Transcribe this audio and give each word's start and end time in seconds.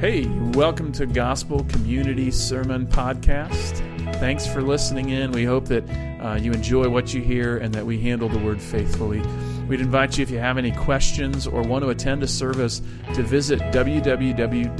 Hey, 0.00 0.26
welcome 0.52 0.92
to 0.92 1.06
Gospel 1.06 1.64
Community 1.64 2.30
Sermon 2.30 2.86
Podcast. 2.86 3.78
Thanks 4.20 4.46
for 4.46 4.62
listening 4.62 5.10
in. 5.10 5.32
We 5.32 5.44
hope 5.44 5.64
that 5.64 5.82
uh, 6.20 6.38
you 6.40 6.52
enjoy 6.52 6.88
what 6.88 7.12
you 7.12 7.20
hear 7.20 7.58
and 7.58 7.74
that 7.74 7.84
we 7.84 7.98
handle 8.00 8.28
the 8.28 8.38
word 8.38 8.62
faithfully. 8.62 9.20
We'd 9.66 9.80
invite 9.80 10.16
you, 10.16 10.22
if 10.22 10.30
you 10.30 10.38
have 10.38 10.56
any 10.56 10.70
questions 10.70 11.48
or 11.48 11.62
want 11.62 11.82
to 11.82 11.88
attend 11.88 12.22
a 12.22 12.28
service, 12.28 12.80
to 13.14 13.24
visit 13.24 13.58
www.gcctroy.com. 13.58 14.72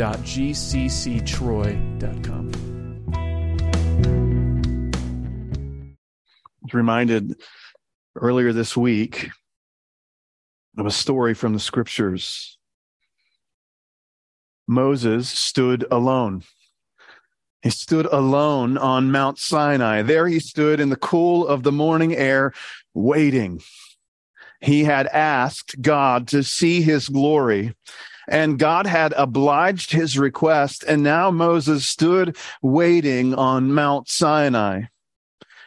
Reminded 6.72 7.34
earlier 8.14 8.52
this 8.52 8.76
week 8.76 9.30
of 10.76 10.86
a 10.86 10.92
story 10.92 11.34
from 11.34 11.54
the 11.54 11.60
scriptures 11.60 12.57
Moses 14.68 15.28
stood 15.30 15.86
alone. 15.90 16.44
He 17.62 17.70
stood 17.70 18.06
alone 18.06 18.78
on 18.78 19.10
Mount 19.10 19.38
Sinai. 19.38 20.02
There 20.02 20.28
he 20.28 20.38
stood 20.38 20.78
in 20.78 20.90
the 20.90 20.96
cool 20.96 21.46
of 21.46 21.64
the 21.64 21.72
morning 21.72 22.14
air, 22.14 22.52
waiting. 22.94 23.60
He 24.60 24.84
had 24.84 25.06
asked 25.08 25.80
God 25.80 26.28
to 26.28 26.44
see 26.44 26.82
his 26.82 27.08
glory, 27.08 27.74
and 28.28 28.58
God 28.58 28.86
had 28.86 29.12
obliged 29.16 29.92
his 29.92 30.18
request, 30.18 30.84
and 30.86 31.02
now 31.02 31.30
Moses 31.30 31.86
stood 31.86 32.36
waiting 32.62 33.34
on 33.34 33.72
Mount 33.72 34.08
Sinai. 34.08 34.82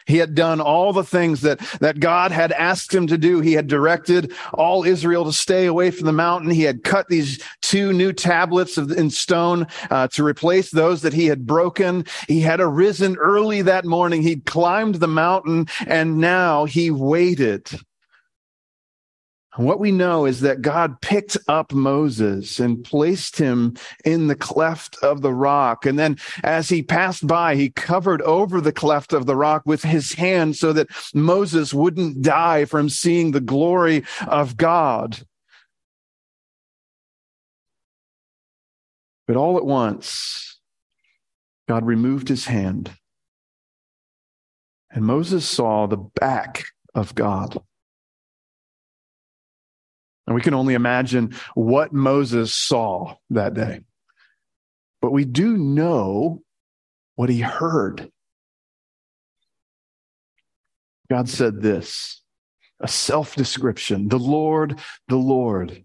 He 0.06 0.16
had 0.18 0.34
done 0.34 0.60
all 0.60 0.92
the 0.92 1.04
things 1.04 1.42
that, 1.42 1.58
that 1.80 2.00
God 2.00 2.32
had 2.32 2.52
asked 2.52 2.92
him 2.92 3.06
to 3.06 3.18
do. 3.18 3.40
He 3.40 3.52
had 3.52 3.66
directed 3.66 4.32
all 4.52 4.84
Israel 4.84 5.24
to 5.24 5.32
stay 5.32 5.66
away 5.66 5.90
from 5.90 6.06
the 6.06 6.12
mountain. 6.12 6.50
He 6.50 6.62
had 6.62 6.84
cut 6.84 7.08
these 7.08 7.42
two 7.72 7.90
new 7.94 8.12
tablets 8.12 8.76
of, 8.76 8.92
in 8.92 9.08
stone 9.08 9.66
uh, 9.90 10.06
to 10.08 10.22
replace 10.22 10.70
those 10.70 11.00
that 11.00 11.14
he 11.14 11.24
had 11.24 11.46
broken. 11.46 12.04
He 12.28 12.40
had 12.42 12.60
arisen 12.60 13.16
early 13.16 13.62
that 13.62 13.86
morning. 13.86 14.20
He'd 14.20 14.44
climbed 14.44 14.96
the 14.96 15.08
mountain 15.08 15.68
and 15.86 16.18
now 16.18 16.66
he 16.66 16.90
waited 16.90 17.70
what 19.56 19.80
we 19.80 19.92
know 19.92 20.24
is 20.24 20.40
that 20.40 20.62
God 20.62 21.00
picked 21.02 21.36
up 21.46 21.72
Moses 21.72 22.58
and 22.58 22.82
placed 22.82 23.36
him 23.36 23.76
in 24.02 24.28
the 24.28 24.34
cleft 24.34 24.96
of 25.02 25.20
the 25.20 25.32
rock. 25.32 25.84
And 25.84 25.98
then 25.98 26.16
as 26.42 26.70
he 26.70 26.82
passed 26.82 27.26
by, 27.26 27.54
he 27.54 27.68
covered 27.68 28.22
over 28.22 28.62
the 28.62 28.72
cleft 28.72 29.12
of 29.12 29.26
the 29.26 29.36
rock 29.36 29.62
with 29.66 29.82
his 29.82 30.14
hand 30.14 30.56
so 30.56 30.72
that 30.72 30.88
Moses 31.12 31.74
wouldn't 31.74 32.22
die 32.22 32.64
from 32.64 32.88
seeing 32.88 33.32
the 33.32 33.40
glory 33.40 34.04
of 34.26 34.56
God. 34.56 35.22
But 39.26 39.36
all 39.36 39.56
at 39.56 39.64
once, 39.64 40.58
God 41.68 41.86
removed 41.86 42.28
his 42.28 42.46
hand 42.46 42.90
and 44.92 45.04
Moses 45.04 45.48
saw 45.48 45.86
the 45.86 45.96
back 45.96 46.64
of 46.94 47.14
God. 47.14 47.58
And 50.26 50.36
we 50.36 50.42
can 50.42 50.54
only 50.54 50.74
imagine 50.74 51.34
what 51.54 51.92
Moses 51.92 52.54
saw 52.54 53.16
that 53.30 53.54
day. 53.54 53.80
But 55.00 55.12
we 55.12 55.24
do 55.24 55.56
know 55.56 56.42
what 57.16 57.28
he 57.28 57.40
heard. 57.40 58.10
God 61.10 61.28
said 61.28 61.60
this 61.60 62.22
a 62.80 62.88
self 62.88 63.34
description 63.34 64.08
the 64.08 64.18
Lord, 64.18 64.78
the 65.08 65.16
Lord, 65.16 65.84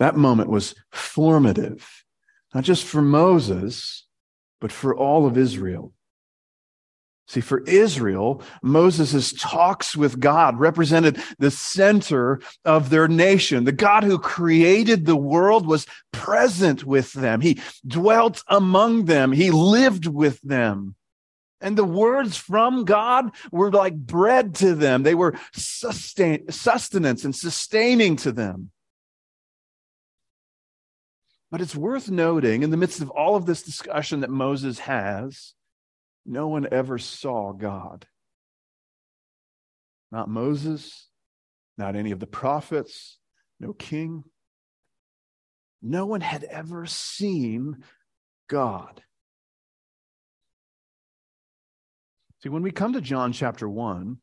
that 0.00 0.16
moment 0.16 0.48
was 0.48 0.74
formative, 0.90 2.04
not 2.54 2.64
just 2.64 2.84
for 2.84 3.02
Moses, 3.02 4.06
but 4.58 4.72
for 4.72 4.96
all 4.96 5.26
of 5.26 5.36
Israel. 5.36 5.92
See, 7.28 7.42
for 7.42 7.60
Israel, 7.60 8.42
Moses' 8.62 9.32
talks 9.34 9.94
with 9.94 10.18
God 10.18 10.58
represented 10.58 11.22
the 11.38 11.50
center 11.50 12.40
of 12.64 12.88
their 12.88 13.06
nation. 13.08 13.64
The 13.64 13.72
God 13.72 14.02
who 14.02 14.18
created 14.18 15.04
the 15.04 15.16
world 15.16 15.66
was 15.66 15.86
present 16.12 16.82
with 16.82 17.12
them. 17.12 17.42
He 17.42 17.60
dwelt 17.86 18.42
among 18.48 19.04
them. 19.04 19.32
He 19.32 19.50
lived 19.50 20.06
with 20.06 20.40
them. 20.40 20.96
And 21.60 21.76
the 21.76 21.84
words 21.84 22.38
from 22.38 22.86
God 22.86 23.30
were 23.52 23.70
like 23.70 23.94
bread 23.94 24.54
to 24.56 24.74
them. 24.74 25.02
They 25.02 25.14
were 25.14 25.38
sustain, 25.52 26.50
sustenance 26.50 27.24
and 27.24 27.36
sustaining 27.36 28.16
to 28.16 28.32
them. 28.32 28.70
But 31.50 31.60
it's 31.60 31.74
worth 31.74 32.08
noting 32.10 32.62
in 32.62 32.70
the 32.70 32.76
midst 32.76 33.00
of 33.00 33.10
all 33.10 33.34
of 33.34 33.46
this 33.46 33.62
discussion 33.62 34.20
that 34.20 34.30
Moses 34.30 34.80
has 34.80 35.54
no 36.24 36.48
one 36.48 36.68
ever 36.70 36.98
saw 36.98 37.52
God. 37.52 38.06
Not 40.12 40.28
Moses, 40.28 41.08
not 41.76 41.96
any 41.96 42.12
of 42.12 42.20
the 42.20 42.26
prophets, 42.26 43.18
no 43.58 43.72
king. 43.72 44.24
No 45.82 46.06
one 46.06 46.20
had 46.20 46.44
ever 46.44 46.86
seen 46.86 47.84
God. 48.48 49.02
See, 52.42 52.48
when 52.48 52.62
we 52.62 52.70
come 52.70 52.92
to 52.92 53.00
John 53.00 53.32
chapter 53.32 53.68
1, 53.68 54.18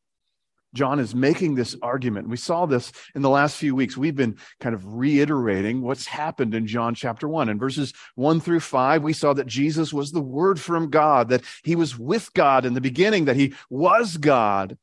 John 0.77 0.99
is 0.99 1.15
making 1.15 1.55
this 1.55 1.75
argument. 1.81 2.29
We 2.29 2.37
saw 2.37 2.67
this 2.67 2.91
in 3.15 3.23
the 3.23 3.29
last 3.29 3.57
few 3.57 3.73
weeks. 3.73 3.97
We've 3.97 4.15
been 4.15 4.37
kind 4.59 4.75
of 4.75 4.85
reiterating 4.85 5.81
what's 5.81 6.05
happened 6.05 6.53
in 6.53 6.67
John 6.67 6.93
chapter 6.93 7.27
1. 7.27 7.49
In 7.49 7.57
verses 7.57 7.93
1 8.13 8.39
through 8.39 8.59
5, 8.59 9.01
we 9.01 9.13
saw 9.13 9.33
that 9.33 9.47
Jesus 9.47 9.91
was 9.91 10.11
the 10.11 10.21
Word 10.21 10.59
from 10.59 10.91
God, 10.91 11.29
that 11.29 11.43
he 11.63 11.75
was 11.75 11.97
with 11.97 12.31
God 12.33 12.63
in 12.63 12.75
the 12.75 12.81
beginning, 12.81 13.25
that 13.25 13.35
he 13.35 13.55
was 13.71 14.17
God, 14.17 14.77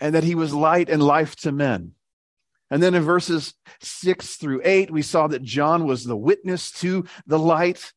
and 0.00 0.14
that 0.14 0.24
he 0.24 0.34
was 0.34 0.54
light 0.54 0.88
and 0.88 1.02
life 1.02 1.36
to 1.36 1.52
men. 1.52 1.92
And 2.70 2.82
then 2.82 2.94
in 2.94 3.02
verses 3.02 3.52
6 3.82 4.36
through 4.36 4.62
8, 4.64 4.90
we 4.90 5.02
saw 5.02 5.26
that 5.26 5.42
John 5.42 5.86
was 5.86 6.04
the 6.04 6.16
witness 6.16 6.70
to 6.80 7.04
the 7.26 7.38
light 7.38 7.92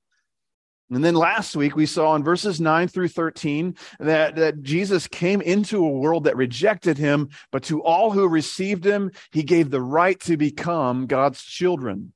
and 0.91 1.03
then 1.03 1.15
last 1.15 1.55
week 1.55 1.75
we 1.75 1.85
saw 1.85 2.15
in 2.15 2.23
verses 2.23 2.59
9 2.59 2.87
through 2.87 3.07
13 3.07 3.75
that, 3.99 4.35
that 4.35 4.61
Jesus 4.61 5.07
came 5.07 5.41
into 5.41 5.83
a 5.83 5.89
world 5.89 6.25
that 6.25 6.37
rejected 6.37 6.97
him, 6.97 7.29
but 7.51 7.63
to 7.63 7.81
all 7.81 8.11
who 8.11 8.27
received 8.27 8.85
him, 8.85 9.11
he 9.31 9.43
gave 9.43 9.69
the 9.69 9.81
right 9.81 10.19
to 10.21 10.37
become 10.37 11.07
God's 11.07 11.41
children. 11.41 12.13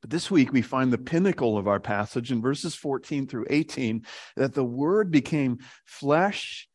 But 0.00 0.10
this 0.10 0.30
week 0.30 0.52
we 0.52 0.62
find 0.62 0.92
the 0.92 0.98
pinnacle 0.98 1.58
of 1.58 1.68
our 1.68 1.80
passage 1.80 2.32
in 2.32 2.40
verses 2.40 2.74
14 2.74 3.26
through 3.26 3.46
18 3.50 4.04
that 4.36 4.54
the 4.54 4.64
word 4.64 5.10
became 5.10 5.58
flesh 5.84 6.68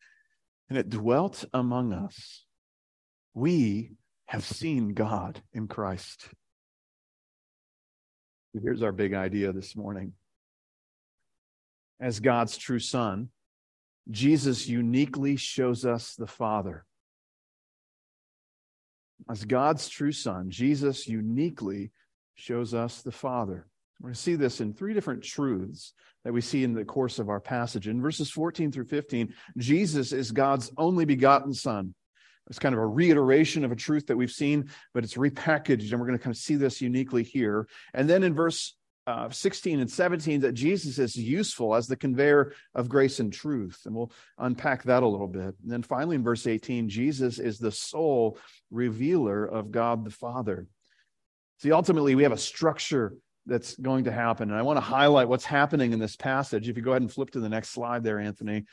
and 0.70 0.78
it 0.78 0.90
dwelt 0.90 1.44
among 1.54 1.94
us. 1.94 2.46
We 3.34 3.92
have 4.28 4.44
seen 4.44 4.94
God 4.94 5.42
in 5.54 5.68
Christ. 5.68 6.30
Here's 8.62 8.84
our 8.84 8.92
big 8.92 9.14
idea 9.14 9.52
this 9.52 9.76
morning 9.76 10.14
as 12.04 12.20
God's 12.20 12.58
true 12.58 12.80
son, 12.80 13.30
Jesus 14.12 14.68
uniquely 14.68 15.38
shows 15.38 15.86
us 15.86 16.16
the 16.16 16.28
Father. 16.28 16.86
As 19.30 19.46
God's 19.46 19.88
true 19.88 20.12
son, 20.12 20.50
Jesus 20.50 21.08
uniquely 21.08 21.92
shows 22.36 22.74
us 22.74 23.02
the 23.02 23.14
Father. 23.14 23.68
We're 24.02 24.08
going 24.08 24.16
to 24.16 24.20
see 24.20 24.36
this 24.36 24.60
in 24.60 24.74
three 24.74 24.94
different 24.94 25.24
truths 25.24 25.94
that 26.26 26.34
we 26.34 26.42
see 26.42 26.66
in 26.66 26.74
the 26.74 26.84
course 26.84 27.20
of 27.20 27.30
our 27.30 27.40
passage. 27.40 27.88
In 27.88 28.02
verses 28.02 28.30
14 28.30 28.70
through 28.74 28.88
15, 28.88 29.34
Jesus 29.58 30.12
is 30.12 30.32
God's 30.32 30.74
only 30.78 31.06
begotten 31.06 31.54
Son. 31.54 31.96
It's 32.50 32.60
kind 32.60 32.76
of 32.76 32.82
a 32.82 32.86
reiteration 32.86 33.64
of 33.64 33.72
a 33.72 33.78
truth 33.78 34.08
that 34.08 34.18
we've 34.18 34.30
seen, 34.30 34.70
but 34.94 35.06
it's 35.06 35.16
repackaged, 35.16 35.90
and 35.92 36.02
we're 36.02 36.08
going 36.08 36.20
to 36.20 36.24
kind 36.24 36.36
of 36.36 36.42
see 36.42 36.56
this 36.56 36.82
uniquely 36.82 37.24
here. 37.24 37.66
And 37.94 38.10
then 38.10 38.24
in 38.24 38.34
verse 38.34 38.76
uh, 39.06 39.30
16 39.30 39.80
and 39.80 39.92
17 39.92 40.42
that 40.42 40.54
Jesus 40.54 40.98
is 40.98 41.16
useful 41.16 41.76
as 41.76 41.88
the 41.88 41.96
conveyor 41.96 42.54
of 42.74 42.90
grace 42.90 43.20
and 43.20 43.34
truth. 43.34 43.82
And 43.86 43.94
we'll 43.94 44.12
unpack 44.38 44.84
that 44.84 45.04
a 45.04 45.08
little 45.08 45.28
bit. 45.28 45.56
And 45.62 45.72
then 45.72 45.84
finally, 45.84 46.16
in 46.16 46.24
verse 46.24 46.48
18, 46.48 46.90
Jesus 46.90 47.40
is 47.40 47.60
the 47.60 47.72
sole 47.72 48.38
revealer 48.72 49.46
of 49.46 49.72
God 49.72 50.06
the 50.06 50.12
Father. 50.12 50.68
See, 51.62 51.72
ultimately, 51.72 52.16
we 52.16 52.24
have 52.24 52.32
a 52.32 52.38
structure 52.38 53.14
that's 53.46 53.76
going 53.76 54.06
to 54.06 54.12
happen. 54.12 54.50
And 54.50 54.58
I 54.58 54.62
want 54.62 54.78
to 54.78 54.82
highlight 54.82 55.28
what's 55.28 55.46
happening 55.46 55.92
in 55.92 56.00
this 56.00 56.16
passage. 56.16 56.70
If 56.70 56.78
you 56.78 56.84
go 56.84 56.92
ahead 56.92 57.02
and 57.02 57.12
flip 57.12 57.32
to 57.32 57.40
the 57.40 57.50
next 57.50 57.70
slide 57.70 58.04
there, 58.04 58.20
Anthony. 58.20 58.66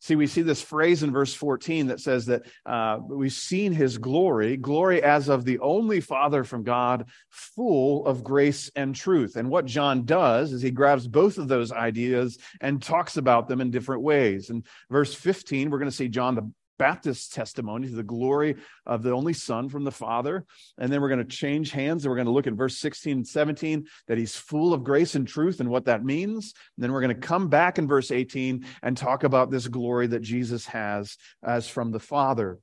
See, 0.00 0.16
we 0.16 0.26
see 0.26 0.42
this 0.42 0.60
phrase 0.60 1.02
in 1.02 1.12
verse 1.12 1.32
14 1.32 1.86
that 1.86 2.00
says 2.00 2.26
that 2.26 2.42
uh, 2.66 2.98
we've 3.08 3.32
seen 3.32 3.72
his 3.72 3.96
glory, 3.96 4.58
glory 4.58 5.02
as 5.02 5.28
of 5.28 5.46
the 5.46 5.58
only 5.60 6.00
Father 6.00 6.44
from 6.44 6.62
God, 6.62 7.06
full 7.30 8.06
of 8.06 8.22
grace 8.22 8.70
and 8.76 8.94
truth. 8.94 9.36
And 9.36 9.48
what 9.48 9.64
John 9.64 10.04
does 10.04 10.52
is 10.52 10.60
he 10.60 10.70
grabs 10.70 11.08
both 11.08 11.38
of 11.38 11.48
those 11.48 11.72
ideas 11.72 12.38
and 12.60 12.82
talks 12.82 13.16
about 13.16 13.48
them 13.48 13.62
in 13.62 13.70
different 13.70 14.02
ways. 14.02 14.50
In 14.50 14.64
verse 14.90 15.14
15, 15.14 15.70
we're 15.70 15.78
going 15.78 15.90
to 15.90 15.96
see 15.96 16.08
John 16.08 16.34
the 16.34 16.50
Baptist 16.78 17.34
testimony 17.34 17.88
to 17.88 17.94
the 17.94 18.02
glory 18.02 18.56
of 18.86 19.02
the 19.02 19.12
only 19.12 19.32
Son 19.32 19.68
from 19.68 19.84
the 19.84 19.92
Father. 19.92 20.44
And 20.78 20.92
then 20.92 21.00
we're 21.00 21.08
going 21.08 21.18
to 21.18 21.24
change 21.24 21.70
hands 21.70 22.04
and 22.04 22.10
we're 22.10 22.16
going 22.16 22.26
to 22.26 22.32
look 22.32 22.46
at 22.46 22.54
verse 22.54 22.78
16 22.78 23.18
and 23.18 23.26
17 23.26 23.86
that 24.08 24.18
he's 24.18 24.36
full 24.36 24.72
of 24.72 24.84
grace 24.84 25.14
and 25.14 25.26
truth 25.26 25.60
and 25.60 25.68
what 25.68 25.84
that 25.86 26.04
means. 26.04 26.52
And 26.76 26.82
then 26.82 26.92
we're 26.92 27.02
going 27.02 27.20
to 27.20 27.26
come 27.26 27.48
back 27.48 27.78
in 27.78 27.88
verse 27.88 28.10
18 28.10 28.64
and 28.82 28.96
talk 28.96 29.24
about 29.24 29.50
this 29.50 29.68
glory 29.68 30.06
that 30.08 30.22
Jesus 30.22 30.66
has 30.66 31.16
as 31.42 31.68
from 31.68 31.90
the 31.90 32.00
Father. 32.00 32.58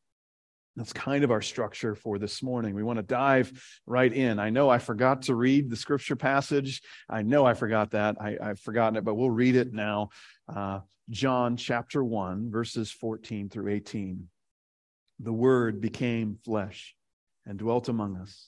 That's 0.76 0.94
kind 0.94 1.24
of 1.24 1.32
our 1.32 1.42
structure 1.42 1.96
for 1.96 2.18
this 2.18 2.42
morning. 2.42 2.76
We 2.76 2.84
want 2.84 2.98
to 2.98 3.04
dive 3.04 3.52
right 3.86 4.12
in. 4.12 4.40
I 4.40 4.50
know 4.50 4.70
I 4.70 4.78
forgot 4.78 5.24
to 5.24 5.36
read 5.36 5.70
the 5.70 5.76
scripture 5.76 6.16
passage. 6.16 6.82
I 7.10 7.24
know 7.24 7.46
I 7.46 7.54
forgot 7.54 7.92
that. 7.92 8.16
I, 8.22 8.38
have 8.42 8.60
forgotten 8.60 8.96
it, 8.96 9.04
but 9.04 9.16
we'll 9.16 9.30
read 9.30 9.56
it 9.56 9.74
now. 9.74 10.10
Uh, 10.48 10.80
John 11.10 11.58
chapter 11.58 12.02
1, 12.02 12.52
verses 12.52 12.90
14 12.90 13.50
through 13.50 13.70
18. 13.70 14.30
The 15.20 15.34
Word 15.34 15.82
became 15.82 16.38
flesh 16.46 16.96
and 17.46 17.60
dwelt 17.60 17.90
among 17.90 18.16
us. 18.16 18.48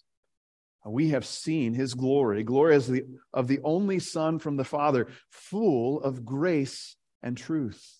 We 0.85 1.09
have 1.09 1.25
seen 1.25 1.73
his 1.73 1.93
glory, 1.93 2.43
glory 2.43 2.75
as 2.75 2.87
the, 2.87 3.03
of 3.33 3.47
the 3.47 3.59
only 3.63 3.99
Son 3.99 4.39
from 4.39 4.57
the 4.57 4.65
Father, 4.65 5.07
full 5.29 6.01
of 6.01 6.25
grace 6.25 6.95
and 7.21 7.37
truth. 7.37 7.92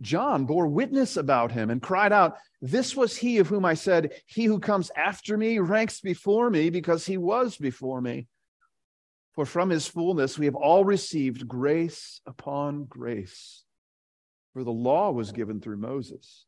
John 0.00 0.46
bore 0.46 0.66
witness 0.66 1.16
about 1.16 1.52
him 1.52 1.70
and 1.70 1.82
cried 1.82 2.12
out, 2.12 2.36
This 2.62 2.96
was 2.96 3.16
he 3.16 3.38
of 3.38 3.48
whom 3.48 3.64
I 3.64 3.74
said, 3.74 4.12
He 4.26 4.44
who 4.44 4.58
comes 4.58 4.90
after 4.96 5.36
me 5.36 5.58
ranks 5.58 6.00
before 6.00 6.50
me 6.50 6.70
because 6.70 7.04
he 7.04 7.18
was 7.18 7.56
before 7.56 8.00
me. 8.00 8.26
For 9.34 9.44
from 9.44 9.70
his 9.70 9.86
fullness 9.86 10.38
we 10.38 10.46
have 10.46 10.54
all 10.54 10.84
received 10.84 11.46
grace 11.46 12.20
upon 12.26 12.84
grace. 12.84 13.64
For 14.52 14.64
the 14.64 14.72
law 14.72 15.10
was 15.12 15.32
given 15.32 15.60
through 15.60 15.76
Moses, 15.76 16.46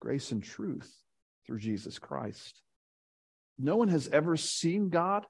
grace 0.00 0.32
and 0.32 0.42
truth 0.42 0.92
through 1.46 1.60
Jesus 1.60 1.98
Christ. 1.98 2.60
No 3.58 3.76
one 3.76 3.88
has 3.88 4.08
ever 4.08 4.36
seen 4.36 4.88
God. 4.88 5.26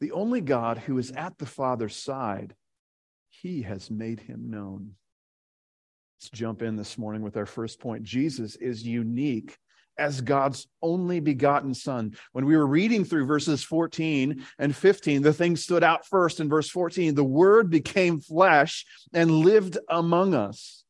The 0.00 0.12
only 0.12 0.40
God 0.40 0.78
who 0.78 0.98
is 0.98 1.10
at 1.12 1.38
the 1.38 1.46
Father's 1.46 1.96
side, 1.96 2.54
he 3.28 3.62
has 3.62 3.90
made 3.90 4.20
him 4.20 4.50
known. 4.50 4.94
Let's 6.20 6.28
jump 6.38 6.60
in 6.60 6.76
this 6.76 6.98
morning 6.98 7.22
with 7.22 7.38
our 7.38 7.46
first 7.46 7.80
point. 7.80 8.02
Jesus 8.02 8.54
is 8.56 8.86
unique 8.86 9.56
as 9.96 10.20
God's 10.20 10.68
only 10.82 11.18
begotten 11.18 11.72
Son. 11.72 12.14
When 12.32 12.44
we 12.44 12.58
were 12.58 12.66
reading 12.66 13.06
through 13.06 13.24
verses 13.24 13.62
14 13.62 14.44
and 14.58 14.76
15, 14.76 15.22
the 15.22 15.32
thing 15.32 15.56
stood 15.56 15.82
out 15.82 16.06
first 16.06 16.38
in 16.38 16.50
verse 16.50 16.68
14 16.68 17.14
the 17.14 17.24
Word 17.24 17.70
became 17.70 18.20
flesh 18.20 18.84
and 19.14 19.30
lived 19.30 19.78
among 19.88 20.34
us. 20.34 20.84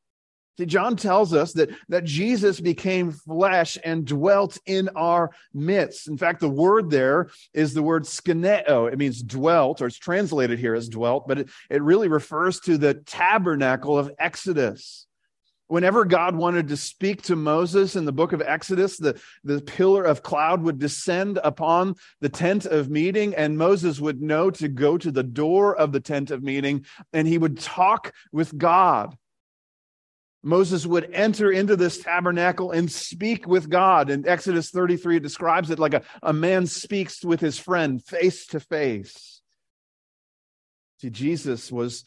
See, 0.58 0.66
John 0.66 0.96
tells 0.96 1.32
us 1.32 1.52
that, 1.52 1.70
that 1.90 2.02
Jesus 2.02 2.60
became 2.60 3.12
flesh 3.12 3.78
and 3.84 4.04
dwelt 4.04 4.58
in 4.66 4.88
our 4.96 5.30
midst. 5.54 6.08
In 6.08 6.18
fact, 6.18 6.40
the 6.40 6.48
word 6.48 6.90
there 6.90 7.30
is 7.54 7.72
the 7.72 7.84
word 7.84 8.02
skeneo. 8.02 8.92
It 8.92 8.98
means 8.98 9.22
dwelt, 9.22 9.80
or 9.80 9.86
it's 9.86 9.96
translated 9.96 10.58
here 10.58 10.74
as 10.74 10.88
dwelt, 10.88 11.28
but 11.28 11.38
it, 11.38 11.50
it 11.70 11.82
really 11.82 12.08
refers 12.08 12.58
to 12.62 12.76
the 12.76 12.94
tabernacle 12.94 13.96
of 13.96 14.10
Exodus. 14.18 15.06
Whenever 15.70 16.04
God 16.04 16.34
wanted 16.34 16.66
to 16.66 16.76
speak 16.76 17.22
to 17.22 17.36
Moses 17.36 17.94
in 17.94 18.04
the 18.04 18.10
book 18.10 18.32
of 18.32 18.42
Exodus, 18.42 18.96
the, 18.96 19.20
the 19.44 19.60
pillar 19.60 20.02
of 20.02 20.20
cloud 20.20 20.64
would 20.64 20.80
descend 20.80 21.38
upon 21.44 21.94
the 22.20 22.28
tent 22.28 22.66
of 22.66 22.90
meeting, 22.90 23.36
and 23.36 23.56
Moses 23.56 24.00
would 24.00 24.20
know 24.20 24.50
to 24.50 24.66
go 24.66 24.98
to 24.98 25.12
the 25.12 25.22
door 25.22 25.76
of 25.76 25.92
the 25.92 26.00
tent 26.00 26.32
of 26.32 26.42
meeting, 26.42 26.86
and 27.12 27.28
he 27.28 27.38
would 27.38 27.60
talk 27.60 28.12
with 28.32 28.58
God. 28.58 29.16
Moses 30.42 30.86
would 30.86 31.08
enter 31.12 31.52
into 31.52 31.76
this 31.76 31.98
tabernacle 31.98 32.72
and 32.72 32.90
speak 32.90 33.46
with 33.46 33.70
God. 33.70 34.10
In 34.10 34.26
Exodus 34.26 34.70
33, 34.70 35.18
it 35.18 35.22
describes 35.22 35.70
it 35.70 35.78
like 35.78 35.94
a, 35.94 36.02
a 36.20 36.32
man 36.32 36.66
speaks 36.66 37.24
with 37.24 37.38
his 37.38 37.60
friend 37.60 38.04
face 38.04 38.44
to 38.48 38.58
face. 38.58 39.40
See, 40.98 41.10
Jesus 41.10 41.70
was, 41.70 42.04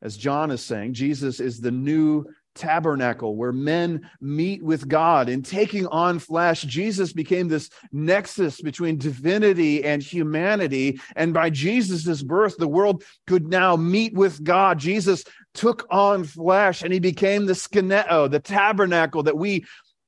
as 0.00 0.16
John 0.16 0.52
is 0.52 0.62
saying, 0.62 0.94
Jesus 0.94 1.40
is 1.40 1.60
the 1.60 1.72
new 1.72 2.26
tabernacle 2.54 3.36
where 3.36 3.52
men 3.52 4.08
meet 4.20 4.62
with 4.62 4.88
God. 4.88 5.28
In 5.28 5.42
taking 5.42 5.86
on 5.88 6.18
flesh, 6.18 6.62
Jesus 6.62 7.12
became 7.12 7.48
this 7.48 7.70
nexus 7.92 8.60
between 8.60 8.98
divinity 8.98 9.84
and 9.84 10.02
humanity. 10.02 11.00
And 11.16 11.32
by 11.32 11.50
Jesus' 11.50 12.22
birth, 12.22 12.56
the 12.56 12.68
world 12.68 13.04
could 13.26 13.46
now 13.46 13.76
meet 13.76 14.14
with 14.14 14.42
God. 14.42 14.78
Jesus 14.78 15.24
took 15.54 15.86
on 15.90 16.24
flesh 16.24 16.82
and 16.82 16.92
he 16.92 17.00
became 17.00 17.46
the 17.46 17.54
skeneo, 17.54 18.30
the 18.30 18.40
tabernacle 18.40 19.22
that 19.24 19.36
we 19.36 19.64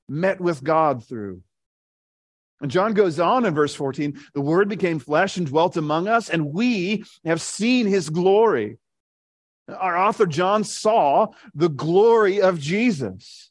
met 0.09 0.41
with 0.41 0.63
God 0.63 1.05
through. 1.07 1.43
And 2.61 2.71
John 2.71 2.95
goes 2.95 3.19
on 3.19 3.45
in 3.45 3.55
verse 3.55 3.75
14 3.75 4.19
the 4.35 4.41
word 4.41 4.69
became 4.69 5.01
flesh 5.01 5.37
and 5.37 5.47
dwelt 5.47 5.77
among 5.77 6.07
us, 6.07 6.31
and 6.31 6.53
we 6.53 7.05
have 7.25 7.41
seen 7.41 7.87
his 7.87 8.09
glory 8.09 8.79
our 9.69 9.97
author 9.97 10.27
John 10.27 10.65
saw 10.65 11.29
the 11.55 11.69
glory 11.69 12.41
of 12.41 12.59
Jesus. 12.59 13.51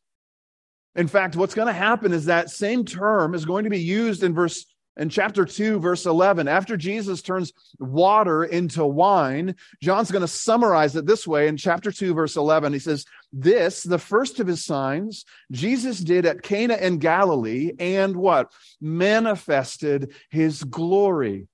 In 0.95 1.07
fact, 1.07 1.35
what's 1.35 1.53
going 1.53 1.67
to 1.67 1.73
happen 1.73 2.11
is 2.11 2.25
that 2.25 2.49
same 2.49 2.83
term 2.83 3.33
is 3.33 3.45
going 3.45 3.63
to 3.63 3.69
be 3.69 3.79
used 3.79 4.23
in 4.23 4.33
verse 4.33 4.65
in 4.97 5.07
chapter 5.09 5.45
2 5.45 5.79
verse 5.79 6.05
11 6.05 6.49
after 6.49 6.75
jesus 6.75 7.21
turns 7.21 7.53
water 7.79 8.43
into 8.43 8.85
wine 8.85 9.55
john's 9.81 10.11
going 10.11 10.21
to 10.21 10.27
summarize 10.27 10.95
it 10.97 11.05
this 11.05 11.25
way 11.25 11.47
in 11.47 11.55
chapter 11.55 11.93
2 11.93 12.13
verse 12.13 12.35
11 12.35 12.73
he 12.73 12.79
says 12.79 13.05
this 13.31 13.83
the 13.83 13.97
first 13.97 14.41
of 14.41 14.47
his 14.47 14.65
signs 14.65 15.23
jesus 15.49 15.99
did 15.99 16.25
at 16.25 16.41
cana 16.41 16.75
in 16.75 16.97
galilee 16.97 17.71
and 17.79 18.15
what? 18.15 18.51
Manifested 18.81 20.13
his 20.29 20.63
glory 20.63 21.47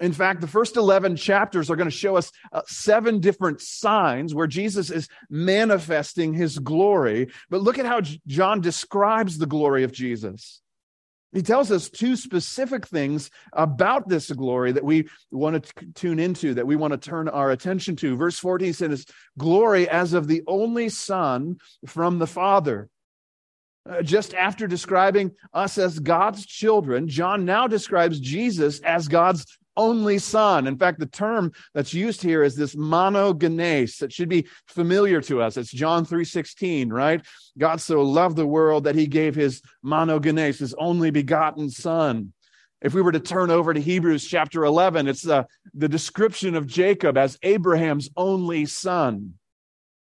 in 0.00 0.14
fact, 0.14 0.40
the 0.40 0.46
first 0.46 0.76
11 0.76 1.16
chapters 1.16 1.70
are 1.70 1.76
going 1.76 1.90
to 1.90 1.96
show 1.96 2.16
us 2.16 2.32
uh, 2.52 2.62
seven 2.66 3.20
different 3.20 3.60
signs 3.60 4.34
where 4.34 4.46
Jesus 4.46 4.90
is 4.90 5.08
manifesting 5.28 6.32
his 6.32 6.58
glory. 6.58 7.28
But 7.50 7.60
look 7.60 7.78
at 7.78 7.84
how 7.84 8.00
J- 8.00 8.20
John 8.26 8.62
describes 8.62 9.36
the 9.36 9.46
glory 9.46 9.84
of 9.84 9.92
Jesus. 9.92 10.62
He 11.32 11.42
tells 11.42 11.70
us 11.70 11.90
two 11.90 12.16
specific 12.16 12.86
things 12.86 13.30
about 13.52 14.08
this 14.08 14.30
glory 14.30 14.72
that 14.72 14.84
we 14.84 15.08
want 15.30 15.64
to 15.64 15.86
tune 15.94 16.18
into, 16.18 16.54
that 16.54 16.66
we 16.66 16.76
want 16.76 16.92
to 16.92 16.98
turn 16.98 17.28
our 17.28 17.50
attention 17.50 17.94
to. 17.96 18.16
Verse 18.16 18.38
14 18.38 18.72
says, 18.72 19.06
Glory 19.38 19.88
as 19.88 20.14
of 20.14 20.26
the 20.26 20.42
only 20.46 20.88
Son 20.88 21.58
from 21.86 22.18
the 22.18 22.26
Father. 22.26 22.88
Uh, 23.88 24.02
just 24.02 24.34
after 24.34 24.66
describing 24.66 25.32
us 25.54 25.78
as 25.78 25.98
God's 25.98 26.44
children, 26.44 27.06
John 27.06 27.44
now 27.44 27.66
describes 27.66 28.18
Jesus 28.18 28.80
as 28.80 29.08
God's 29.08 29.46
only 29.80 30.18
son. 30.18 30.66
In 30.66 30.76
fact, 30.76 30.98
the 30.98 31.06
term 31.06 31.52
that's 31.72 31.94
used 31.94 32.22
here 32.22 32.42
is 32.42 32.54
this 32.54 32.74
monogenes 32.74 33.96
that 33.98 34.12
should 34.12 34.28
be 34.28 34.46
familiar 34.66 35.22
to 35.22 35.40
us. 35.40 35.56
It's 35.56 35.70
John 35.72 36.04
3:16, 36.04 36.92
right? 36.92 37.24
God 37.56 37.80
so 37.80 38.02
loved 38.02 38.36
the 38.36 38.46
world 38.46 38.84
that 38.84 38.94
he 38.94 39.06
gave 39.06 39.34
his 39.34 39.62
monogenes, 39.82 40.58
his 40.58 40.74
only 40.74 41.10
begotten 41.10 41.70
son. 41.70 42.34
If 42.82 42.92
we 42.92 43.00
were 43.00 43.12
to 43.12 43.20
turn 43.20 43.50
over 43.50 43.72
to 43.72 43.80
Hebrews 43.80 44.26
chapter 44.26 44.64
11, 44.64 45.08
it's 45.08 45.26
uh, 45.26 45.44
the 45.72 45.88
description 45.88 46.54
of 46.54 46.66
Jacob 46.66 47.16
as 47.16 47.38
Abraham's 47.42 48.10
only 48.16 48.66
son. 48.66 49.34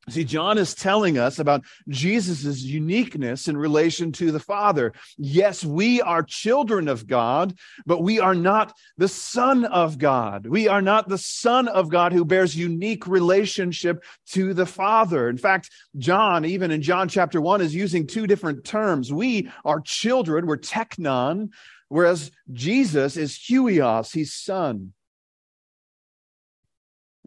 See, 0.09 0.23
John 0.23 0.57
is 0.57 0.73
telling 0.73 1.17
us 1.17 1.37
about 1.37 1.65
Jesus' 1.89 2.61
uniqueness 2.61 3.49
in 3.49 3.57
relation 3.57 4.13
to 4.13 4.31
the 4.31 4.39
Father. 4.39 4.93
Yes, 5.17 5.65
we 5.65 6.01
are 6.01 6.23
children 6.23 6.87
of 6.87 7.07
God, 7.07 7.57
but 7.85 8.01
we 8.01 8.17
are 8.17 8.35
not 8.35 8.73
the 8.97 9.09
Son 9.09 9.65
of 9.65 9.97
God. 9.97 10.47
We 10.47 10.69
are 10.69 10.81
not 10.81 11.09
the 11.09 11.17
Son 11.17 11.67
of 11.67 11.89
God 11.89 12.13
who 12.13 12.23
bears 12.23 12.55
unique 12.55 13.05
relationship 13.05 14.01
to 14.27 14.53
the 14.53 14.65
Father. 14.65 15.27
In 15.27 15.37
fact, 15.37 15.69
John, 15.97 16.45
even 16.45 16.71
in 16.71 16.81
John 16.81 17.09
chapter 17.09 17.41
1, 17.41 17.59
is 17.59 17.75
using 17.75 18.07
two 18.07 18.27
different 18.27 18.63
terms. 18.63 19.11
We 19.11 19.49
are 19.65 19.81
children, 19.81 20.45
we're 20.45 20.55
teknon, 20.55 21.49
whereas 21.89 22.31
Jesus 22.53 23.17
is 23.17 23.37
huios, 23.37 24.13
he's 24.13 24.33
Son. 24.33 24.93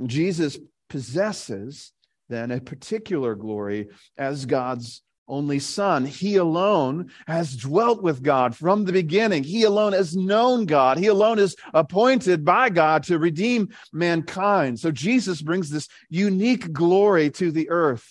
Jesus 0.06 0.58
possesses 0.88 1.92
then 2.30 2.50
a 2.50 2.60
particular 2.60 3.34
glory 3.34 3.88
as 4.16 4.46
God's 4.46 5.02
only 5.28 5.58
Son. 5.58 6.04
He 6.04 6.36
alone 6.36 7.10
has 7.26 7.56
dwelt 7.56 8.02
with 8.02 8.22
God 8.22 8.56
from 8.56 8.84
the 8.84 8.92
beginning. 8.92 9.44
He 9.44 9.64
alone 9.64 9.92
has 9.92 10.16
known 10.16 10.66
God. 10.66 10.98
He 10.98 11.06
alone 11.06 11.38
is 11.38 11.54
appointed 11.74 12.44
by 12.44 12.70
God 12.70 13.04
to 13.04 13.18
redeem 13.18 13.68
mankind. 13.92 14.80
So 14.80 14.90
Jesus 14.90 15.42
brings 15.42 15.70
this 15.70 15.88
unique 16.08 16.72
glory 16.72 17.30
to 17.32 17.52
the 17.52 17.68
earth 17.70 18.08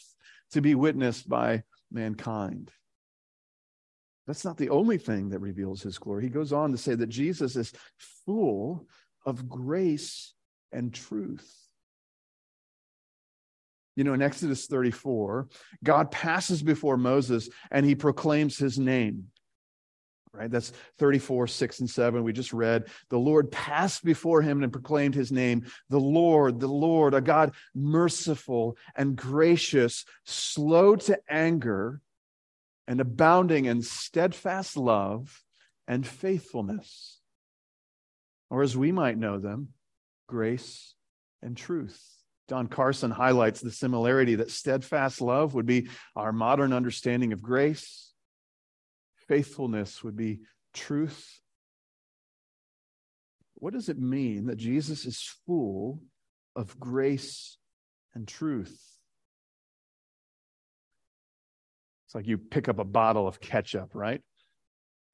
to 0.51 0.61
be 0.61 0.75
witnessed 0.75 1.27
by 1.27 1.63
mankind. 1.91 2.71
That's 4.27 4.45
not 4.45 4.57
the 4.57 4.69
only 4.69 4.97
thing 4.97 5.29
that 5.29 5.39
reveals 5.39 5.81
his 5.81 5.97
glory. 5.97 6.23
He 6.23 6.29
goes 6.29 6.53
on 6.53 6.71
to 6.71 6.77
say 6.77 6.95
that 6.95 7.07
Jesus 7.07 7.55
is 7.55 7.73
full 8.25 8.85
of 9.25 9.49
grace 9.49 10.33
and 10.71 10.93
truth. 10.93 11.68
You 13.99 14.05
know, 14.05 14.13
in 14.13 14.21
Exodus 14.21 14.65
34, 14.67 15.49
God 15.83 16.09
passes 16.09 16.63
before 16.63 16.95
Moses 16.95 17.49
and 17.69 17.85
he 17.85 17.95
proclaims 17.95 18.57
his 18.57 18.79
name. 18.79 19.25
Right? 20.31 20.49
That's 20.49 20.71
34, 20.99 21.47
6, 21.47 21.79
and 21.81 21.89
7. 21.89 22.23
We 22.23 22.31
just 22.31 22.53
read. 22.53 22.85
The 23.09 23.17
Lord 23.17 23.51
passed 23.51 24.05
before 24.05 24.41
him 24.41 24.63
and 24.63 24.71
proclaimed 24.71 25.15
his 25.15 25.33
name. 25.33 25.65
The 25.89 25.99
Lord, 25.99 26.61
the 26.61 26.69
Lord, 26.69 27.13
a 27.13 27.19
God 27.19 27.53
merciful 27.75 28.77
and 28.95 29.17
gracious, 29.17 30.05
slow 30.23 30.95
to 30.95 31.19
anger 31.29 31.99
and 32.87 33.01
abounding 33.01 33.65
in 33.65 33.81
steadfast 33.81 34.77
love 34.77 35.43
and 35.89 36.07
faithfulness. 36.07 37.19
Or 38.49 38.61
as 38.61 38.77
we 38.77 38.93
might 38.93 39.17
know 39.17 39.39
them, 39.39 39.73
grace 40.25 40.93
and 41.41 41.57
truth. 41.57 42.18
Don 42.49 42.67
Carson 42.67 43.11
highlights 43.11 43.61
the 43.61 43.71
similarity 43.71 44.35
that 44.35 44.51
steadfast 44.51 45.21
love 45.21 45.53
would 45.53 45.67
be 45.67 45.87
our 46.15 46.33
modern 46.33 46.73
understanding 46.73 47.31
of 47.31 47.41
grace, 47.41 48.11
faithfulness 49.27 50.03
would 50.03 50.17
be 50.17 50.39
truth. 50.73 51.39
What 53.53 53.73
does 53.73 53.87
it 53.87 53.99
mean 53.99 54.47
that 54.47 54.57
Jesus 54.57 55.05
is 55.05 55.21
full 55.45 56.01
of 56.55 56.79
grace 56.79 57.57
and 58.15 58.27
truth? 58.27 58.81
It's 62.07 62.15
like 62.15 62.25
you 62.25 62.39
pick 62.39 62.67
up 62.67 62.79
a 62.79 62.83
bottle 62.83 63.27
of 63.27 63.39
ketchup, 63.39 63.93
right? 63.93 64.21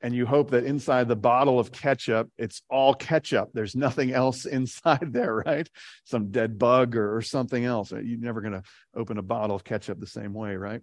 And 0.01 0.13
you 0.13 0.25
hope 0.25 0.51
that 0.51 0.65
inside 0.65 1.07
the 1.07 1.15
bottle 1.15 1.59
of 1.59 1.71
ketchup, 1.71 2.29
it's 2.37 2.61
all 2.69 2.93
ketchup. 2.93 3.49
There's 3.53 3.75
nothing 3.75 4.11
else 4.11 4.45
inside 4.45 5.13
there, 5.13 5.35
right? 5.45 5.67
Some 6.03 6.31
dead 6.31 6.59
bug 6.59 6.95
or, 6.95 7.15
or 7.15 7.21
something 7.21 7.63
else. 7.63 7.91
Uh, 7.91 7.99
you're 7.99 8.19
never 8.19 8.41
going 8.41 8.53
to 8.53 8.63
open 8.95 9.17
a 9.17 9.23
bottle 9.23 9.55
of 9.55 9.63
ketchup 9.63 9.99
the 9.99 10.07
same 10.07 10.33
way, 10.33 10.55
right? 10.55 10.81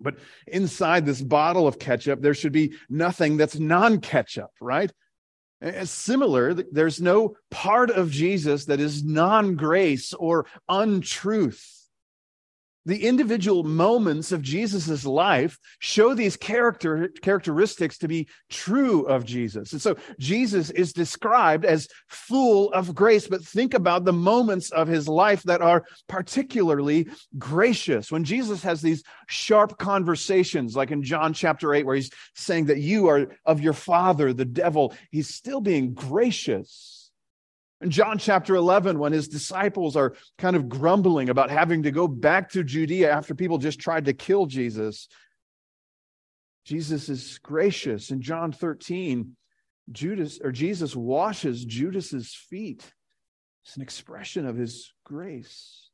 But 0.00 0.16
inside 0.46 1.06
this 1.06 1.22
bottle 1.22 1.66
of 1.66 1.78
ketchup, 1.78 2.20
there 2.20 2.34
should 2.34 2.52
be 2.52 2.74
nothing 2.90 3.36
that's 3.36 3.58
non 3.58 4.00
ketchup, 4.00 4.50
right? 4.60 4.92
As 5.60 5.90
similar, 5.90 6.52
there's 6.52 7.00
no 7.00 7.36
part 7.50 7.90
of 7.90 8.10
Jesus 8.10 8.66
that 8.66 8.80
is 8.80 9.04
non 9.04 9.54
grace 9.56 10.12
or 10.12 10.46
untruth 10.68 11.83
the 12.86 13.04
individual 13.06 13.64
moments 13.64 14.32
of 14.32 14.42
Jesus' 14.42 15.04
life 15.04 15.58
show 15.78 16.14
these 16.14 16.36
character, 16.36 17.08
characteristics 17.22 17.98
to 17.98 18.08
be 18.08 18.28
true 18.50 19.04
of 19.06 19.24
Jesus. 19.24 19.72
And 19.72 19.80
so 19.80 19.96
Jesus 20.18 20.70
is 20.70 20.92
described 20.92 21.64
as 21.64 21.88
full 22.08 22.70
of 22.72 22.94
grace, 22.94 23.26
but 23.26 23.44
think 23.44 23.74
about 23.74 24.04
the 24.04 24.12
moments 24.12 24.70
of 24.70 24.88
his 24.88 25.08
life 25.08 25.42
that 25.44 25.62
are 25.62 25.84
particularly 26.08 27.08
gracious. 27.38 28.12
When 28.12 28.24
Jesus 28.24 28.62
has 28.62 28.82
these 28.82 29.02
sharp 29.28 29.78
conversations, 29.78 30.76
like 30.76 30.90
in 30.90 31.02
John 31.02 31.32
chapter 31.32 31.74
8, 31.74 31.86
where 31.86 31.96
he's 31.96 32.10
saying 32.34 32.66
that 32.66 32.78
you 32.78 33.08
are 33.08 33.28
of 33.46 33.60
your 33.60 33.72
father, 33.72 34.32
the 34.32 34.44
devil, 34.44 34.94
he's 35.10 35.34
still 35.34 35.60
being 35.60 35.94
gracious. 35.94 37.03
In 37.84 37.90
John 37.90 38.16
chapter 38.16 38.54
11, 38.54 38.98
when 38.98 39.12
his 39.12 39.28
disciples 39.28 39.94
are 39.94 40.14
kind 40.38 40.56
of 40.56 40.70
grumbling 40.70 41.28
about 41.28 41.50
having 41.50 41.82
to 41.82 41.90
go 41.90 42.08
back 42.08 42.48
to 42.52 42.64
Judea 42.64 43.12
after 43.12 43.34
people 43.34 43.58
just 43.58 43.78
tried 43.78 44.06
to 44.06 44.14
kill 44.14 44.46
Jesus, 44.46 45.06
Jesus 46.64 47.10
is 47.10 47.38
gracious. 47.42 48.10
In 48.10 48.22
John 48.22 48.52
13, 48.52 49.36
Judas 49.92 50.40
or 50.42 50.50
Jesus 50.50 50.96
washes 50.96 51.62
Judas's 51.62 52.34
feet. 52.34 52.90
It's 53.66 53.76
an 53.76 53.82
expression 53.82 54.46
of 54.46 54.56
his 54.56 54.90
grace. 55.04 55.90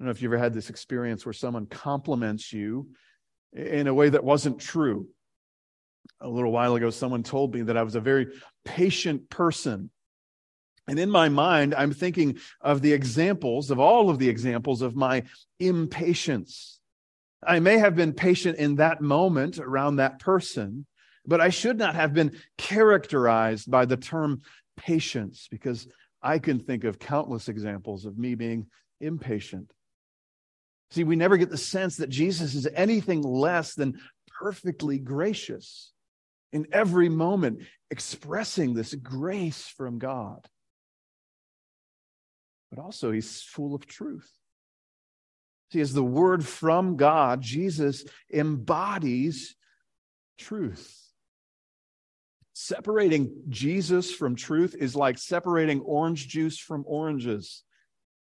I 0.00 0.02
don't 0.02 0.06
know 0.06 0.10
if 0.10 0.20
you 0.20 0.28
ever 0.30 0.36
had 0.36 0.52
this 0.52 0.68
experience 0.68 1.24
where 1.24 1.32
someone 1.32 1.66
compliments 1.66 2.52
you 2.52 2.88
in 3.52 3.86
a 3.86 3.94
way 3.94 4.08
that 4.08 4.24
wasn't 4.24 4.58
true 4.58 5.06
a 6.20 6.28
little 6.28 6.52
while 6.52 6.74
ago, 6.74 6.90
someone 6.90 7.22
told 7.22 7.54
me 7.54 7.62
that 7.62 7.76
I 7.76 7.82
was 7.82 7.94
a 7.94 8.00
very 8.00 8.28
patient 8.64 9.30
person. 9.30 9.90
And 10.86 10.98
in 10.98 11.10
my 11.10 11.28
mind, 11.28 11.74
I'm 11.74 11.92
thinking 11.92 12.38
of 12.60 12.82
the 12.82 12.92
examples, 12.92 13.70
of 13.70 13.78
all 13.78 14.10
of 14.10 14.18
the 14.18 14.28
examples 14.28 14.82
of 14.82 14.96
my 14.96 15.22
impatience. 15.58 16.80
I 17.46 17.60
may 17.60 17.78
have 17.78 17.96
been 17.96 18.12
patient 18.12 18.58
in 18.58 18.76
that 18.76 19.00
moment 19.00 19.58
around 19.58 19.96
that 19.96 20.18
person, 20.18 20.86
but 21.26 21.40
I 21.40 21.48
should 21.48 21.78
not 21.78 21.94
have 21.94 22.12
been 22.12 22.36
characterized 22.58 23.70
by 23.70 23.86
the 23.86 23.96
term 23.96 24.42
patience 24.76 25.48
because 25.50 25.86
I 26.22 26.38
can 26.38 26.58
think 26.58 26.84
of 26.84 26.98
countless 26.98 27.48
examples 27.48 28.04
of 28.04 28.18
me 28.18 28.34
being 28.34 28.66
impatient. 29.00 29.72
See, 30.90 31.04
we 31.04 31.16
never 31.16 31.36
get 31.36 31.50
the 31.50 31.56
sense 31.56 31.96
that 31.98 32.10
Jesus 32.10 32.54
is 32.54 32.66
anything 32.74 33.22
less 33.22 33.74
than 33.74 34.00
perfectly 34.26 34.98
gracious 34.98 35.92
in 36.52 36.66
every 36.72 37.08
moment, 37.08 37.62
expressing 37.90 38.74
this 38.74 38.94
grace 38.94 39.66
from 39.66 39.98
God. 39.98 40.46
But 42.70 42.80
also, 42.80 43.10
he's 43.10 43.42
full 43.42 43.74
of 43.74 43.86
truth. 43.86 44.30
See, 45.72 45.80
as 45.80 45.92
the 45.92 46.04
word 46.04 46.44
from 46.44 46.96
God, 46.96 47.40
Jesus 47.40 48.04
embodies 48.32 49.54
truth. 50.38 50.96
Separating 52.52 53.30
Jesus 53.48 54.12
from 54.12 54.34
truth 54.34 54.74
is 54.78 54.96
like 54.96 55.18
separating 55.18 55.80
orange 55.80 56.28
juice 56.28 56.58
from 56.58 56.84
oranges. 56.86 57.62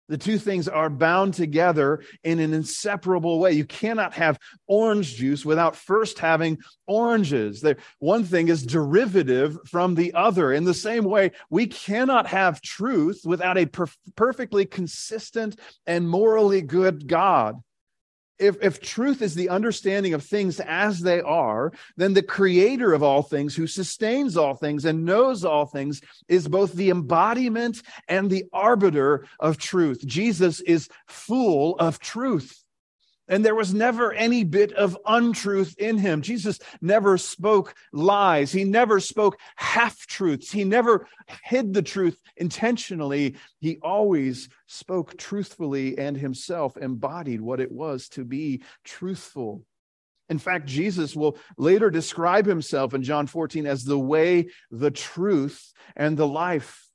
The 0.10 0.18
two 0.18 0.38
things 0.38 0.68
are 0.68 0.90
bound 0.90 1.34
together 1.34 2.04
in 2.24 2.40
an 2.40 2.54
inseparable 2.54 3.40
way. 3.40 3.52
You 3.52 3.66
cannot 3.66 4.14
have 4.14 4.40
orange 4.68 5.16
juice 5.16 5.46
without 5.46 5.76
first 5.76 6.20
having 6.20 6.60
oranges. 6.88 7.64
One 8.00 8.24
thing 8.24 8.48
is 8.48 8.64
derivative 8.64 9.58
from 9.66 9.96
the 9.96 10.14
other. 10.14 10.54
In 10.54 10.64
the 10.64 10.74
same 10.74 11.04
way, 11.04 11.32
we 11.50 11.68
cannot 11.68 12.28
have 12.28 12.62
truth 12.62 13.22
without 13.26 13.58
a 13.58 13.66
per- 13.66 13.88
perfectly 14.16 14.66
consistent 14.66 15.60
and 15.86 16.10
morally 16.10 16.62
good 16.62 17.08
God 17.08 17.62
if, 18.40 18.58
if 18.62 18.80
truth 18.82 19.22
is 19.22 19.36
the 19.36 19.50
understanding 19.50 20.14
of 20.14 20.24
things 20.24 20.60
as 20.60 21.00
they 21.00 21.22
are, 21.22 21.72
then 21.96 22.14
the 22.14 22.22
creator 22.22 22.94
of 22.94 23.04
all 23.04 23.24
things, 23.24 23.56
who 23.56 23.68
sustains 23.68 24.38
all 24.38 24.56
things 24.56 24.86
and 24.86 25.06
knows 25.06 25.44
all 25.44 25.66
things, 25.66 26.02
is 26.28 26.48
both 26.48 26.74
the 26.74 26.90
embodiment 26.90 27.82
and 28.08 28.30
the 28.30 28.46
arbiter 28.54 29.26
of 29.40 29.58
truth. 29.58 30.06
Jesus 30.06 30.60
is 30.62 30.90
full 31.08 31.76
of 31.78 32.00
truth. 32.00 32.64
And 33.28 33.44
there 33.44 33.56
was 33.56 33.74
never 33.74 34.14
any 34.14 34.44
bit 34.44 34.72
of 34.74 34.98
untruth 35.06 35.76
in 35.78 35.98
him. 35.98 36.22
Jesus 36.22 36.60
never 36.82 37.18
spoke 37.18 37.76
lies. 37.92 38.52
He 38.52 38.64
never 38.64 39.00
spoke 39.00 39.38
half 39.58 40.08
truths. 40.08 40.52
He 40.52 40.64
never 40.64 41.08
hid 41.44 41.74
the 41.74 41.82
truth 41.82 42.18
intentionally. 42.38 43.36
He 43.60 43.80
always 43.82 44.48
spoke 44.68 45.18
truthfully 45.18 45.98
and 45.98 46.16
himself 46.16 46.78
embodied 46.78 47.42
what 47.42 47.60
it 47.60 47.72
was 47.72 48.08
to 48.10 48.24
be 48.24 48.64
truthful. 48.84 49.64
In 50.30 50.40
fact, 50.40 50.66
Jesus 50.66 51.16
will 51.16 51.38
later 51.58 51.90
describe 51.90 52.46
himself 52.46 52.94
in 52.94 53.04
John 53.04 53.28
14 53.28 53.66
as 53.66 53.84
the 53.84 54.00
way, 54.00 54.50
the 54.72 54.92
truth, 54.92 55.72
and 55.96 56.18
the 56.18 56.28
life. 56.28 56.87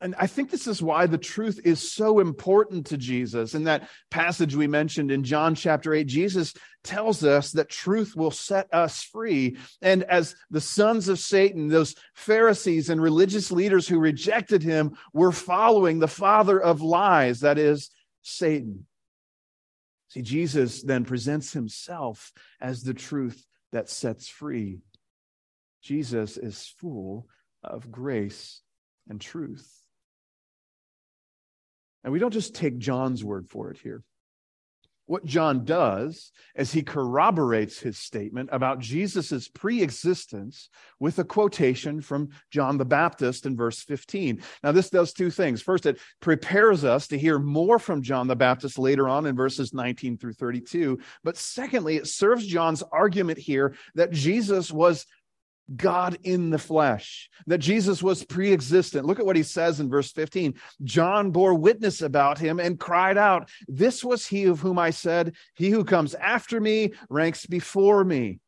And 0.00 0.14
I 0.16 0.28
think 0.28 0.50
this 0.50 0.68
is 0.68 0.80
why 0.80 1.06
the 1.06 1.18
truth 1.18 1.60
is 1.64 1.92
so 1.92 2.20
important 2.20 2.86
to 2.86 2.96
Jesus. 2.96 3.54
In 3.54 3.64
that 3.64 3.88
passage 4.10 4.54
we 4.54 4.68
mentioned 4.68 5.10
in 5.10 5.24
John 5.24 5.56
chapter 5.56 5.92
8, 5.92 6.06
Jesus 6.06 6.54
tells 6.84 7.24
us 7.24 7.50
that 7.52 7.68
truth 7.68 8.14
will 8.14 8.30
set 8.30 8.72
us 8.72 9.02
free. 9.02 9.56
And 9.82 10.04
as 10.04 10.36
the 10.50 10.60
sons 10.60 11.08
of 11.08 11.18
Satan, 11.18 11.66
those 11.66 11.96
Pharisees 12.14 12.90
and 12.90 13.02
religious 13.02 13.50
leaders 13.50 13.88
who 13.88 13.98
rejected 13.98 14.62
him 14.62 14.96
were 15.12 15.32
following 15.32 15.98
the 15.98 16.06
father 16.06 16.60
of 16.60 16.80
lies, 16.80 17.40
that 17.40 17.58
is, 17.58 17.90
Satan. 18.22 18.86
See, 20.10 20.22
Jesus 20.22 20.82
then 20.82 21.04
presents 21.04 21.52
himself 21.52 22.32
as 22.60 22.82
the 22.82 22.94
truth 22.94 23.44
that 23.72 23.90
sets 23.90 24.28
free. 24.28 24.78
Jesus 25.82 26.36
is 26.36 26.72
full 26.78 27.26
of 27.64 27.90
grace 27.90 28.62
and 29.08 29.20
truth. 29.20 29.82
And 32.04 32.12
we 32.12 32.18
don't 32.18 32.32
just 32.32 32.54
take 32.54 32.78
John's 32.78 33.24
word 33.24 33.48
for 33.48 33.70
it 33.70 33.78
here. 33.78 34.02
What 35.08 35.24
John 35.24 35.64
does 35.64 36.32
is 36.54 36.70
he 36.70 36.82
corroborates 36.82 37.78
his 37.78 37.96
statement 37.96 38.50
about 38.52 38.78
Jesus' 38.78 39.48
pre 39.48 39.82
existence 39.82 40.68
with 41.00 41.18
a 41.18 41.24
quotation 41.24 42.02
from 42.02 42.28
John 42.50 42.76
the 42.76 42.84
Baptist 42.84 43.46
in 43.46 43.56
verse 43.56 43.82
15. 43.82 44.42
Now, 44.62 44.72
this 44.72 44.90
does 44.90 45.14
two 45.14 45.30
things. 45.30 45.62
First, 45.62 45.86
it 45.86 45.98
prepares 46.20 46.84
us 46.84 47.06
to 47.08 47.18
hear 47.18 47.38
more 47.38 47.78
from 47.78 48.02
John 48.02 48.26
the 48.26 48.36
Baptist 48.36 48.78
later 48.78 49.08
on 49.08 49.24
in 49.24 49.34
verses 49.34 49.72
19 49.72 50.18
through 50.18 50.34
32. 50.34 50.98
But 51.24 51.38
secondly, 51.38 51.96
it 51.96 52.06
serves 52.06 52.46
John's 52.46 52.82
argument 52.92 53.38
here 53.38 53.74
that 53.94 54.12
Jesus 54.12 54.70
was 54.70 55.06
God 55.74 56.18
in 56.22 56.50
the 56.50 56.58
flesh, 56.58 57.28
that 57.46 57.58
Jesus 57.58 58.02
was 58.02 58.24
pre 58.24 58.52
existent. 58.52 59.06
Look 59.06 59.18
at 59.18 59.26
what 59.26 59.36
he 59.36 59.42
says 59.42 59.80
in 59.80 59.90
verse 59.90 60.12
15. 60.12 60.54
John 60.82 61.30
bore 61.30 61.54
witness 61.54 62.00
about 62.02 62.38
him 62.38 62.58
and 62.58 62.80
cried 62.80 63.18
out, 63.18 63.50
This 63.66 64.02
was 64.02 64.26
he 64.26 64.44
of 64.44 64.60
whom 64.60 64.78
I 64.78 64.90
said, 64.90 65.34
He 65.54 65.70
who 65.70 65.84
comes 65.84 66.14
after 66.14 66.60
me 66.60 66.92
ranks 67.10 67.46
before 67.46 68.04
me, 68.04 68.40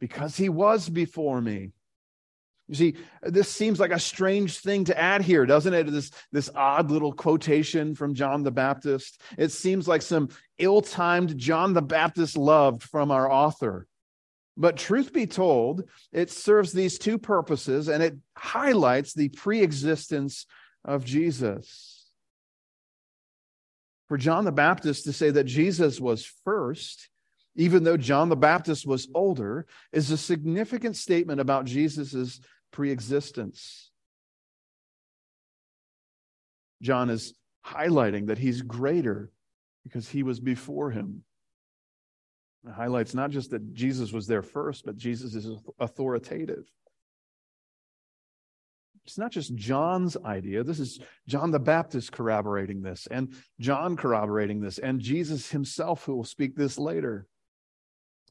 because 0.00 0.36
he 0.36 0.48
was 0.48 0.88
before 0.88 1.40
me. 1.40 1.72
You 2.68 2.74
see, 2.74 2.94
this 3.22 3.50
seems 3.50 3.78
like 3.78 3.90
a 3.90 3.98
strange 3.98 4.60
thing 4.60 4.84
to 4.84 4.98
add 4.98 5.20
here, 5.20 5.44
doesn't 5.44 5.74
it? 5.74 5.90
This, 5.90 6.10
this 6.30 6.48
odd 6.54 6.90
little 6.90 7.12
quotation 7.12 7.94
from 7.94 8.14
John 8.14 8.44
the 8.44 8.50
Baptist. 8.50 9.20
It 9.36 9.52
seems 9.52 9.86
like 9.86 10.00
some 10.00 10.30
ill 10.58 10.80
timed 10.80 11.36
John 11.36 11.74
the 11.74 11.82
Baptist 11.82 12.34
loved 12.34 12.82
from 12.82 13.10
our 13.10 13.30
author. 13.30 13.86
But 14.56 14.76
truth 14.76 15.12
be 15.12 15.26
told, 15.26 15.84
it 16.12 16.30
serves 16.30 16.72
these 16.72 16.98
two 16.98 17.18
purposes 17.18 17.88
and 17.88 18.02
it 18.02 18.16
highlights 18.36 19.14
the 19.14 19.28
pre 19.28 19.62
existence 19.62 20.46
of 20.84 21.04
Jesus. 21.04 22.10
For 24.08 24.18
John 24.18 24.44
the 24.44 24.52
Baptist 24.52 25.04
to 25.04 25.12
say 25.12 25.30
that 25.30 25.44
Jesus 25.44 25.98
was 25.98 26.30
first, 26.44 27.08
even 27.56 27.82
though 27.82 27.96
John 27.96 28.28
the 28.28 28.36
Baptist 28.36 28.86
was 28.86 29.08
older, 29.14 29.66
is 29.90 30.10
a 30.10 30.18
significant 30.18 30.96
statement 30.96 31.40
about 31.40 31.64
Jesus' 31.64 32.40
pre 32.72 32.90
existence. 32.90 33.90
John 36.82 37.08
is 37.08 37.32
highlighting 37.64 38.26
that 38.26 38.38
he's 38.38 38.60
greater 38.60 39.30
because 39.84 40.08
he 40.08 40.22
was 40.22 40.40
before 40.40 40.90
him. 40.90 41.24
It 42.66 42.72
highlights 42.72 43.14
not 43.14 43.30
just 43.30 43.50
that 43.50 43.72
Jesus 43.74 44.12
was 44.12 44.26
there 44.26 44.42
first, 44.42 44.84
but 44.84 44.96
Jesus 44.96 45.34
is 45.34 45.48
authoritative. 45.80 46.64
It's 49.04 49.18
not 49.18 49.32
just 49.32 49.54
John's 49.56 50.16
idea. 50.24 50.62
This 50.62 50.78
is 50.78 51.00
John 51.26 51.50
the 51.50 51.58
Baptist 51.58 52.12
corroborating 52.12 52.82
this, 52.82 53.08
and 53.10 53.34
John 53.58 53.96
corroborating 53.96 54.60
this, 54.60 54.78
and 54.78 55.00
Jesus 55.00 55.50
himself, 55.50 56.04
who 56.04 56.14
will 56.14 56.24
speak 56.24 56.54
this 56.54 56.78
later. 56.78 57.26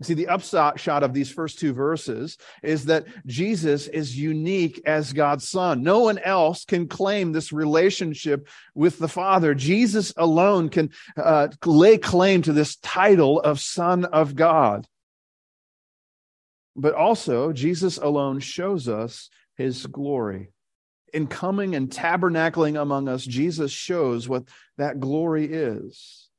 See, 0.01 0.15
the 0.15 0.29
upshot 0.29 1.03
of 1.03 1.13
these 1.13 1.31
first 1.31 1.59
two 1.59 1.73
verses 1.73 2.37
is 2.63 2.85
that 2.85 3.05
Jesus 3.27 3.87
is 3.87 4.17
unique 4.17 4.81
as 4.85 5.13
God's 5.13 5.47
Son. 5.47 5.83
No 5.83 5.99
one 5.99 6.17
else 6.17 6.65
can 6.65 6.87
claim 6.87 7.31
this 7.31 7.53
relationship 7.53 8.47
with 8.73 8.97
the 8.97 9.07
Father. 9.07 9.53
Jesus 9.53 10.11
alone 10.17 10.69
can 10.69 10.89
uh, 11.15 11.49
lay 11.65 11.99
claim 11.99 12.41
to 12.43 12.53
this 12.53 12.77
title 12.77 13.39
of 13.41 13.59
Son 13.59 14.05
of 14.05 14.35
God. 14.35 14.87
But 16.75 16.95
also, 16.95 17.51
Jesus 17.51 17.97
alone 17.97 18.39
shows 18.39 18.87
us 18.87 19.29
his 19.55 19.85
glory. 19.85 20.49
In 21.13 21.27
coming 21.27 21.75
and 21.75 21.89
tabernacling 21.89 22.81
among 22.81 23.07
us, 23.07 23.23
Jesus 23.23 23.71
shows 23.71 24.27
what 24.27 24.45
that 24.77 24.99
glory 24.99 25.45
is. 25.45 26.29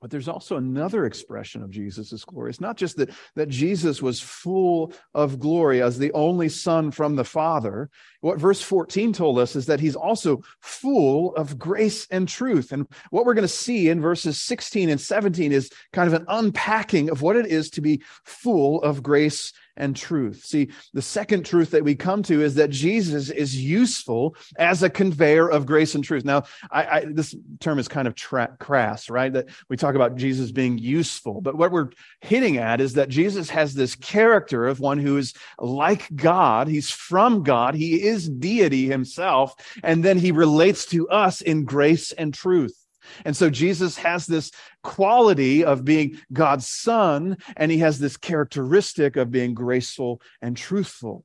But 0.00 0.10
there's 0.10 0.28
also 0.28 0.56
another 0.56 1.06
expression 1.06 1.62
of 1.62 1.70
Jesus' 1.70 2.24
glory. 2.24 2.50
It's 2.50 2.60
not 2.60 2.76
just 2.76 2.96
that, 2.96 3.10
that 3.34 3.48
Jesus 3.48 4.02
was 4.02 4.20
full 4.20 4.92
of 5.14 5.38
glory 5.38 5.82
as 5.82 5.98
the 5.98 6.12
only 6.12 6.48
Son 6.48 6.90
from 6.90 7.16
the 7.16 7.24
Father. 7.24 7.90
What 8.20 8.38
verse 8.38 8.60
14 8.60 9.12
told 9.12 9.38
us 9.38 9.56
is 9.56 9.66
that 9.66 9.80
he's 9.80 9.96
also 9.96 10.42
full 10.60 11.34
of 11.36 11.58
grace 11.58 12.06
and 12.10 12.28
truth. 12.28 12.72
And 12.72 12.86
what 13.10 13.24
we're 13.24 13.34
going 13.34 13.42
to 13.42 13.48
see 13.48 13.88
in 13.88 14.00
verses 14.00 14.40
16 14.42 14.90
and 14.90 15.00
17 15.00 15.52
is 15.52 15.70
kind 15.92 16.06
of 16.06 16.14
an 16.14 16.26
unpacking 16.28 17.10
of 17.10 17.22
what 17.22 17.36
it 17.36 17.46
is 17.46 17.70
to 17.70 17.80
be 17.80 18.02
full 18.24 18.82
of 18.82 19.02
grace 19.02 19.52
and 19.76 19.94
truth. 19.94 20.44
See, 20.44 20.68
the 20.92 21.02
second 21.02 21.44
truth 21.44 21.70
that 21.70 21.84
we 21.84 21.94
come 21.94 22.22
to 22.24 22.42
is 22.42 22.54
that 22.56 22.70
Jesus 22.70 23.30
is 23.30 23.56
useful 23.56 24.36
as 24.58 24.82
a 24.82 24.90
conveyor 24.90 25.48
of 25.48 25.66
grace 25.66 25.94
and 25.94 26.02
truth. 26.02 26.24
Now, 26.24 26.44
I, 26.70 26.86
I, 26.86 27.04
this 27.08 27.34
term 27.60 27.78
is 27.78 27.88
kind 27.88 28.08
of 28.08 28.14
tra- 28.14 28.56
crass, 28.58 29.10
right? 29.10 29.32
That 29.32 29.48
we 29.68 29.76
talk 29.76 29.94
about 29.94 30.16
Jesus 30.16 30.52
being 30.52 30.78
useful, 30.78 31.40
but 31.40 31.56
what 31.56 31.72
we're 31.72 31.90
hitting 32.20 32.58
at 32.58 32.80
is 32.80 32.94
that 32.94 33.08
Jesus 33.08 33.50
has 33.50 33.74
this 33.74 33.94
character 33.94 34.66
of 34.66 34.80
one 34.80 34.98
who 34.98 35.16
is 35.16 35.34
like 35.58 36.14
God. 36.14 36.68
He's 36.68 36.90
from 36.90 37.42
God. 37.42 37.74
He 37.74 38.02
is 38.02 38.28
deity 38.28 38.86
himself, 38.86 39.54
and 39.82 40.04
then 40.04 40.18
he 40.18 40.32
relates 40.32 40.86
to 40.86 41.08
us 41.08 41.40
in 41.40 41.64
grace 41.64 42.12
and 42.12 42.32
truth. 42.32 42.85
And 43.24 43.36
so 43.36 43.50
Jesus 43.50 43.96
has 43.98 44.26
this 44.26 44.50
quality 44.82 45.64
of 45.64 45.84
being 45.84 46.18
God's 46.32 46.68
son, 46.68 47.36
and 47.56 47.70
he 47.70 47.78
has 47.78 47.98
this 47.98 48.16
characteristic 48.16 49.16
of 49.16 49.30
being 49.30 49.54
graceful 49.54 50.20
and 50.40 50.56
truthful. 50.56 51.24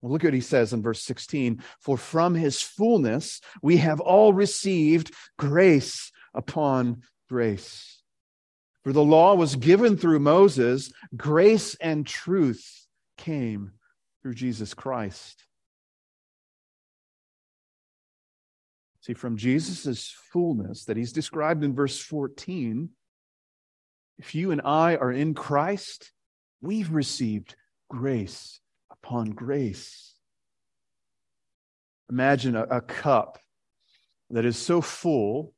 Well, 0.00 0.12
look 0.12 0.24
at 0.24 0.28
what 0.28 0.34
he 0.34 0.40
says 0.40 0.72
in 0.72 0.82
verse 0.82 1.02
16 1.02 1.62
For 1.80 1.96
from 1.96 2.34
his 2.34 2.62
fullness 2.62 3.40
we 3.62 3.78
have 3.78 4.00
all 4.00 4.32
received 4.32 5.12
grace 5.38 6.12
upon 6.34 7.02
grace. 7.28 8.02
For 8.84 8.92
the 8.92 9.04
law 9.04 9.34
was 9.34 9.56
given 9.56 9.96
through 9.96 10.20
Moses, 10.20 10.92
grace 11.16 11.74
and 11.74 12.06
truth 12.06 12.86
came 13.16 13.72
through 14.22 14.34
Jesus 14.34 14.72
Christ. 14.72 15.47
See, 19.08 19.14
from 19.14 19.38
Jesus' 19.38 20.14
fullness 20.32 20.84
that 20.84 20.98
he's 20.98 21.14
described 21.14 21.64
in 21.64 21.74
verse 21.74 21.98
14, 21.98 22.90
if 24.18 24.34
you 24.34 24.50
and 24.50 24.60
I 24.62 24.96
are 24.96 25.10
in 25.10 25.32
Christ, 25.32 26.12
we've 26.60 26.90
received 26.90 27.56
grace 27.88 28.60
upon 28.90 29.30
grace. 29.30 30.14
Imagine 32.10 32.54
a, 32.54 32.64
a 32.64 32.80
cup 32.82 33.38
that 34.28 34.44
is 34.44 34.58
so 34.58 34.82
full 34.82 35.54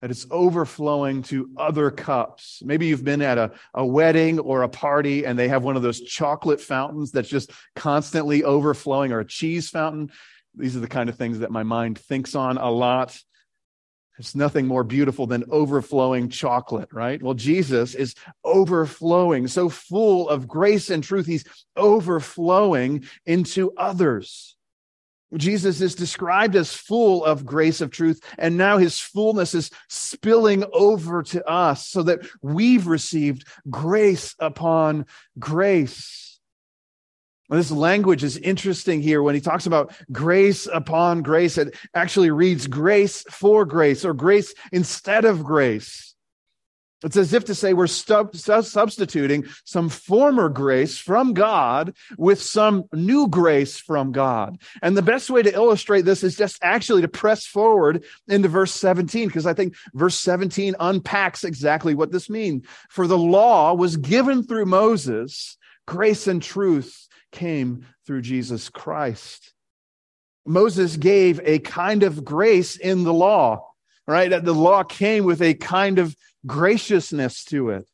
that 0.00 0.10
it's 0.10 0.26
overflowing 0.30 1.22
to 1.24 1.50
other 1.58 1.90
cups. 1.90 2.62
Maybe 2.64 2.86
you've 2.86 3.04
been 3.04 3.20
at 3.20 3.36
a, 3.36 3.52
a 3.74 3.84
wedding 3.84 4.38
or 4.38 4.62
a 4.62 4.70
party 4.70 5.26
and 5.26 5.38
they 5.38 5.48
have 5.48 5.64
one 5.64 5.76
of 5.76 5.82
those 5.82 6.00
chocolate 6.00 6.62
fountains 6.62 7.12
that's 7.12 7.28
just 7.28 7.50
constantly 7.74 8.42
overflowing, 8.42 9.12
or 9.12 9.20
a 9.20 9.26
cheese 9.26 9.68
fountain. 9.68 10.10
These 10.56 10.76
are 10.76 10.80
the 10.80 10.88
kind 10.88 11.08
of 11.08 11.16
things 11.16 11.40
that 11.40 11.50
my 11.50 11.62
mind 11.62 11.98
thinks 11.98 12.34
on 12.34 12.56
a 12.58 12.70
lot. 12.70 13.18
There's 14.16 14.34
nothing 14.34 14.66
more 14.66 14.84
beautiful 14.84 15.26
than 15.26 15.44
overflowing 15.50 16.30
chocolate, 16.30 16.88
right? 16.90 17.22
Well, 17.22 17.34
Jesus 17.34 17.94
is 17.94 18.14
overflowing, 18.44 19.46
so 19.46 19.68
full 19.68 20.30
of 20.30 20.48
grace 20.48 20.88
and 20.88 21.04
truth. 21.04 21.26
He's 21.26 21.44
overflowing 21.76 23.04
into 23.26 23.72
others. 23.76 24.56
Jesus 25.34 25.80
is 25.80 25.94
described 25.94 26.56
as 26.56 26.72
full 26.72 27.24
of 27.24 27.44
grace 27.44 27.80
of 27.80 27.90
truth, 27.90 28.22
and 28.38 28.56
now 28.56 28.78
his 28.78 28.98
fullness 28.98 29.54
is 29.54 29.70
spilling 29.88 30.64
over 30.72 31.22
to 31.24 31.44
us 31.46 31.86
so 31.86 32.02
that 32.04 32.20
we've 32.40 32.86
received 32.86 33.46
grace 33.68 34.34
upon 34.38 35.04
grace. 35.38 36.35
This 37.48 37.70
language 37.70 38.24
is 38.24 38.36
interesting 38.38 39.00
here 39.00 39.22
when 39.22 39.34
he 39.34 39.40
talks 39.40 39.66
about 39.66 39.92
grace 40.10 40.66
upon 40.66 41.22
grace. 41.22 41.58
It 41.58 41.76
actually 41.94 42.30
reads 42.30 42.66
grace 42.66 43.24
for 43.30 43.64
grace 43.64 44.04
or 44.04 44.14
grace 44.14 44.52
instead 44.72 45.24
of 45.24 45.44
grace. 45.44 46.14
It's 47.04 47.16
as 47.16 47.34
if 47.34 47.44
to 47.44 47.54
say 47.54 47.72
we're 47.74 47.86
substituting 47.86 49.44
some 49.64 49.90
former 49.90 50.48
grace 50.48 50.98
from 50.98 51.34
God 51.34 51.94
with 52.16 52.42
some 52.42 52.84
new 52.92 53.28
grace 53.28 53.78
from 53.78 54.12
God. 54.12 54.58
And 54.82 54.96
the 54.96 55.02
best 55.02 55.28
way 55.28 55.42
to 55.42 55.54
illustrate 55.54 56.06
this 56.06 56.24
is 56.24 56.36
just 56.36 56.58
actually 56.62 57.02
to 57.02 57.08
press 57.08 57.46
forward 57.46 58.02
into 58.28 58.48
verse 58.48 58.72
17, 58.72 59.28
because 59.28 59.46
I 59.46 59.52
think 59.52 59.76
verse 59.92 60.18
17 60.18 60.74
unpacks 60.80 61.44
exactly 61.44 61.94
what 61.94 62.12
this 62.12 62.30
means. 62.30 62.66
For 62.88 63.06
the 63.06 63.18
law 63.18 63.74
was 63.74 63.98
given 63.98 64.42
through 64.42 64.66
Moses, 64.66 65.58
grace 65.86 66.26
and 66.26 66.42
truth 66.42 67.05
came 67.36 67.86
through 68.06 68.22
Jesus 68.22 68.68
Christ. 68.68 69.52
Moses 70.44 70.96
gave 70.96 71.40
a 71.44 71.58
kind 71.60 72.02
of 72.02 72.24
grace 72.24 72.76
in 72.76 73.04
the 73.04 73.12
law, 73.12 73.68
right? 74.06 74.28
The 74.28 74.52
law 74.52 74.82
came 74.82 75.24
with 75.24 75.42
a 75.42 75.54
kind 75.54 75.98
of 75.98 76.16
graciousness 76.46 77.44
to 77.44 77.70
it. 77.70 77.86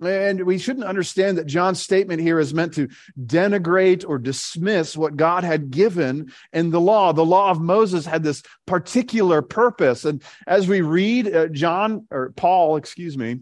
And 0.00 0.44
we 0.44 0.58
shouldn't 0.58 0.84
understand 0.84 1.38
that 1.38 1.46
John's 1.46 1.80
statement 1.80 2.20
here 2.20 2.38
is 2.38 2.52
meant 2.52 2.74
to 2.74 2.88
denigrate 3.18 4.04
or 4.06 4.18
dismiss 4.18 4.96
what 4.96 5.16
God 5.16 5.44
had 5.44 5.70
given 5.70 6.32
in 6.52 6.70
the 6.70 6.80
law. 6.80 7.12
The 7.12 7.24
law 7.24 7.50
of 7.50 7.60
Moses 7.60 8.04
had 8.04 8.22
this 8.22 8.42
particular 8.66 9.40
purpose. 9.40 10.04
And 10.04 10.22
as 10.46 10.68
we 10.68 10.80
read 10.80 11.34
uh, 11.34 11.46
John 11.48 12.06
or 12.10 12.32
Paul, 12.36 12.76
excuse 12.76 13.16
me, 13.16 13.40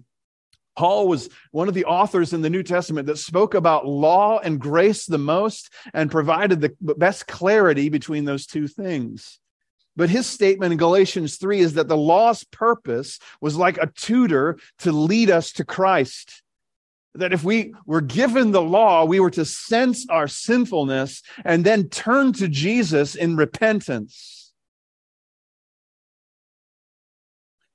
Paul 0.76 1.08
was 1.08 1.28
one 1.50 1.68
of 1.68 1.74
the 1.74 1.84
authors 1.84 2.32
in 2.32 2.42
the 2.42 2.50
New 2.50 2.62
Testament 2.62 3.06
that 3.06 3.18
spoke 3.18 3.54
about 3.54 3.86
law 3.86 4.38
and 4.38 4.58
grace 4.58 5.06
the 5.06 5.18
most 5.18 5.70
and 5.92 6.10
provided 6.10 6.60
the 6.60 6.74
best 6.80 7.26
clarity 7.26 7.88
between 7.88 8.24
those 8.24 8.46
two 8.46 8.68
things. 8.68 9.38
But 9.94 10.08
his 10.08 10.26
statement 10.26 10.72
in 10.72 10.78
Galatians 10.78 11.36
3 11.36 11.60
is 11.60 11.74
that 11.74 11.88
the 11.88 11.96
law's 11.96 12.44
purpose 12.44 13.18
was 13.40 13.56
like 13.56 13.76
a 13.76 13.92
tutor 13.94 14.58
to 14.78 14.92
lead 14.92 15.30
us 15.30 15.52
to 15.52 15.64
Christ. 15.64 16.42
That 17.14 17.34
if 17.34 17.44
we 17.44 17.74
were 17.84 18.00
given 18.00 18.52
the 18.52 18.62
law, 18.62 19.04
we 19.04 19.20
were 19.20 19.30
to 19.32 19.44
sense 19.44 20.06
our 20.08 20.28
sinfulness 20.28 21.22
and 21.44 21.62
then 21.62 21.90
turn 21.90 22.32
to 22.34 22.48
Jesus 22.48 23.14
in 23.14 23.36
repentance. 23.36 24.41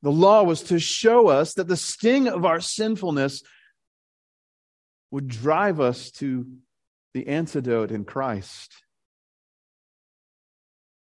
The 0.08 0.13
law 0.13 0.43
was 0.43 0.63
to 0.63 0.80
show 0.80 1.28
us 1.28 1.56
that 1.56 1.67
the 1.67 1.76
sting 1.76 2.30
of 2.30 2.46
our 2.46 2.62
sinfulness 2.62 3.43
would 5.12 5.28
drive 5.28 5.82
us 5.82 6.12
to 6.12 6.48
the 7.13 7.28
antidote 7.28 7.91
in 7.91 8.06
Christ. 8.06 8.74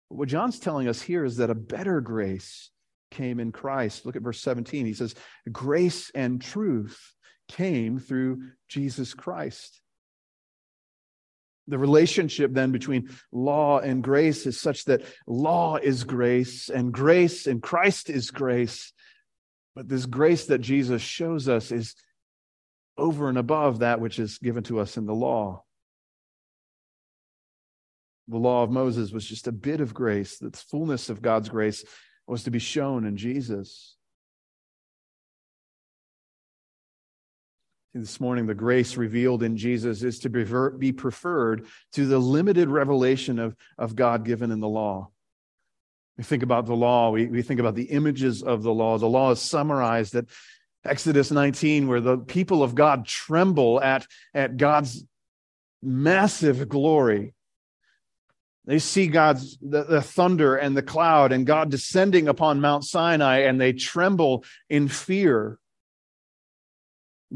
What 0.08 0.28
John's 0.28 0.60
telling 0.60 0.86
us 0.86 1.02
here 1.02 1.24
is 1.24 1.38
that 1.38 1.50
a 1.50 1.54
better 1.56 2.00
grace 2.00 2.70
came 3.10 3.40
in 3.40 3.50
Christ. 3.50 4.06
Look 4.06 4.14
at 4.14 4.22
verse 4.22 4.40
17. 4.40 4.86
He 4.86 4.94
says, 4.94 5.16
Grace 5.50 6.12
and 6.14 6.40
truth 6.40 6.96
came 7.48 7.98
through 7.98 8.50
Jesus 8.68 9.14
Christ. 9.14 9.80
The 11.68 11.78
relationship 11.78 12.52
then 12.52 12.72
between 12.72 13.10
law 13.30 13.78
and 13.78 14.02
grace 14.02 14.46
is 14.46 14.60
such 14.60 14.84
that 14.86 15.02
law 15.26 15.76
is 15.76 16.04
grace 16.04 16.68
and 16.68 16.92
grace 16.92 17.46
and 17.46 17.62
Christ 17.62 18.10
is 18.10 18.30
grace. 18.30 18.92
But 19.74 19.88
this 19.88 20.06
grace 20.06 20.46
that 20.46 20.58
Jesus 20.58 21.02
shows 21.02 21.48
us 21.48 21.70
is 21.70 21.94
over 22.98 23.28
and 23.28 23.38
above 23.38 23.78
that 23.78 24.00
which 24.00 24.18
is 24.18 24.38
given 24.38 24.64
to 24.64 24.80
us 24.80 24.96
in 24.96 25.06
the 25.06 25.14
law. 25.14 25.62
The 28.28 28.38
law 28.38 28.62
of 28.62 28.70
Moses 28.70 29.12
was 29.12 29.26
just 29.26 29.46
a 29.46 29.52
bit 29.52 29.80
of 29.80 29.94
grace. 29.94 30.38
The 30.38 30.50
fullness 30.50 31.08
of 31.10 31.22
God's 31.22 31.48
grace 31.48 31.84
was 32.26 32.44
to 32.44 32.50
be 32.50 32.58
shown 32.58 33.04
in 33.04 33.16
Jesus. 33.16 33.96
This 37.94 38.20
morning, 38.20 38.46
the 38.46 38.54
grace 38.54 38.96
revealed 38.96 39.42
in 39.42 39.58
Jesus 39.58 40.02
is 40.02 40.20
to 40.20 40.30
be 40.30 40.92
preferred 40.92 41.66
to 41.92 42.06
the 42.06 42.18
limited 42.18 42.70
revelation 42.70 43.38
of, 43.38 43.54
of 43.76 43.94
God 43.94 44.24
given 44.24 44.50
in 44.50 44.60
the 44.60 44.68
law. 44.68 45.10
We 46.16 46.24
think 46.24 46.42
about 46.42 46.64
the 46.64 46.74
law, 46.74 47.10
we, 47.10 47.26
we 47.26 47.42
think 47.42 47.60
about 47.60 47.74
the 47.74 47.84
images 47.84 48.42
of 48.42 48.62
the 48.62 48.72
law. 48.72 48.96
The 48.96 49.06
law 49.06 49.30
is 49.32 49.42
summarized 49.42 50.14
at 50.14 50.24
Exodus 50.84 51.30
19, 51.30 51.86
where 51.86 52.00
the 52.00 52.16
people 52.16 52.62
of 52.62 52.74
God 52.74 53.06
tremble 53.06 53.82
at, 53.82 54.06
at 54.32 54.56
God's 54.56 55.04
massive 55.82 56.70
glory. 56.70 57.34
They 58.64 58.78
see 58.78 59.06
God's 59.06 59.58
the, 59.60 59.84
the, 59.84 60.00
thunder 60.02 60.56
and 60.56 60.74
the 60.74 60.82
cloud 60.82 61.32
and 61.32 61.44
God 61.44 61.70
descending 61.70 62.28
upon 62.28 62.60
Mount 62.60 62.84
Sinai 62.84 63.40
and 63.40 63.60
they 63.60 63.72
tremble 63.72 64.44
in 64.70 64.88
fear. 64.88 65.58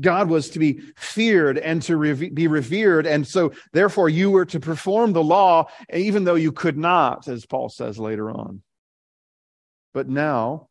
God 0.01 0.29
was 0.29 0.51
to 0.51 0.59
be 0.59 0.81
feared 0.97 1.59
and 1.59 1.83
to 1.83 2.15
be 2.15 2.49
revered. 2.49 3.07
And 3.07 3.27
so, 3.27 3.53
therefore, 3.73 4.09
you 4.09 4.31
were 4.31 4.47
to 4.47 4.61
perform 4.61 5.13
the 5.13 5.23
law, 5.23 5.69
even 5.93 6.25
though 6.25 6.35
you 6.35 6.53
could 6.53 6.77
not, 6.77 7.29
as 7.29 7.47
Paul 7.47 7.69
says 7.69 7.99
later 7.99 8.31
on. 8.31 8.63
But 9.95 10.09
now, 10.09 10.69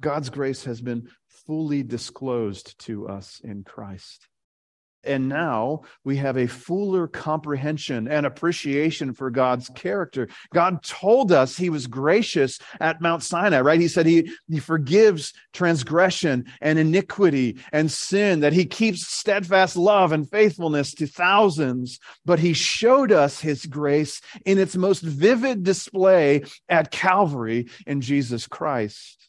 God's 0.00 0.30
grace 0.30 0.64
has 0.64 0.80
been 0.80 1.08
fully 1.46 1.82
disclosed 1.82 2.78
to 2.80 3.08
us 3.08 3.40
in 3.42 3.64
Christ. 3.64 4.28
And 5.06 5.28
now 5.28 5.82
we 6.04 6.16
have 6.16 6.36
a 6.36 6.46
fuller 6.46 7.06
comprehension 7.06 8.08
and 8.08 8.26
appreciation 8.26 9.12
for 9.12 9.30
God's 9.30 9.68
character. 9.70 10.28
God 10.52 10.82
told 10.82 11.32
us 11.32 11.56
he 11.56 11.70
was 11.70 11.86
gracious 11.86 12.58
at 12.80 13.00
Mount 13.00 13.22
Sinai, 13.22 13.60
right? 13.60 13.80
He 13.80 13.88
said 13.88 14.06
he, 14.06 14.30
he 14.48 14.58
forgives 14.58 15.32
transgression 15.52 16.46
and 16.60 16.78
iniquity 16.78 17.58
and 17.72 17.90
sin, 17.90 18.40
that 18.40 18.52
he 18.52 18.64
keeps 18.64 19.06
steadfast 19.06 19.76
love 19.76 20.12
and 20.12 20.28
faithfulness 20.30 20.94
to 20.94 21.06
thousands. 21.06 21.98
But 22.24 22.38
he 22.38 22.52
showed 22.52 23.12
us 23.12 23.40
his 23.40 23.66
grace 23.66 24.20
in 24.44 24.58
its 24.58 24.76
most 24.76 25.02
vivid 25.02 25.62
display 25.62 26.44
at 26.68 26.90
Calvary 26.90 27.68
in 27.86 28.00
Jesus 28.00 28.46
Christ. 28.46 29.25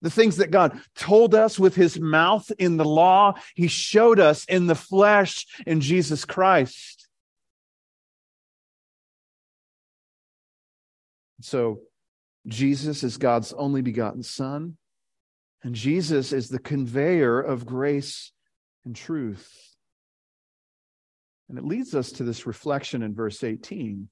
The 0.00 0.10
things 0.10 0.36
that 0.36 0.52
God 0.52 0.80
told 0.94 1.34
us 1.34 1.58
with 1.58 1.74
his 1.74 1.98
mouth 1.98 2.50
in 2.58 2.76
the 2.76 2.84
law, 2.84 3.34
he 3.54 3.66
showed 3.66 4.20
us 4.20 4.44
in 4.44 4.66
the 4.66 4.74
flesh 4.74 5.46
in 5.66 5.80
Jesus 5.80 6.24
Christ. 6.24 7.08
So, 11.40 11.80
Jesus 12.46 13.02
is 13.02 13.16
God's 13.16 13.52
only 13.52 13.82
begotten 13.82 14.22
Son, 14.22 14.76
and 15.62 15.74
Jesus 15.74 16.32
is 16.32 16.48
the 16.48 16.58
conveyor 16.58 17.40
of 17.40 17.66
grace 17.66 18.32
and 18.84 18.96
truth. 18.96 19.52
And 21.48 21.58
it 21.58 21.64
leads 21.64 21.94
us 21.94 22.12
to 22.12 22.24
this 22.24 22.46
reflection 22.46 23.02
in 23.02 23.14
verse 23.14 23.42
18 23.42 24.08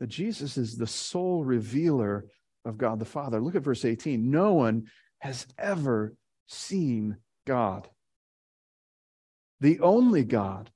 that 0.00 0.06
Jesus 0.08 0.56
is 0.56 0.76
the 0.76 0.86
sole 0.86 1.44
revealer 1.44 2.26
of 2.64 2.78
God 2.78 2.98
the 2.98 3.04
Father. 3.04 3.40
Look 3.40 3.54
at 3.54 3.62
verse 3.62 3.84
18. 3.84 4.30
No 4.30 4.54
one 4.54 4.88
has 5.18 5.46
ever 5.58 6.14
seen 6.46 7.16
God. 7.46 7.88
The 9.60 9.80
only 9.80 10.24
God 10.24 10.70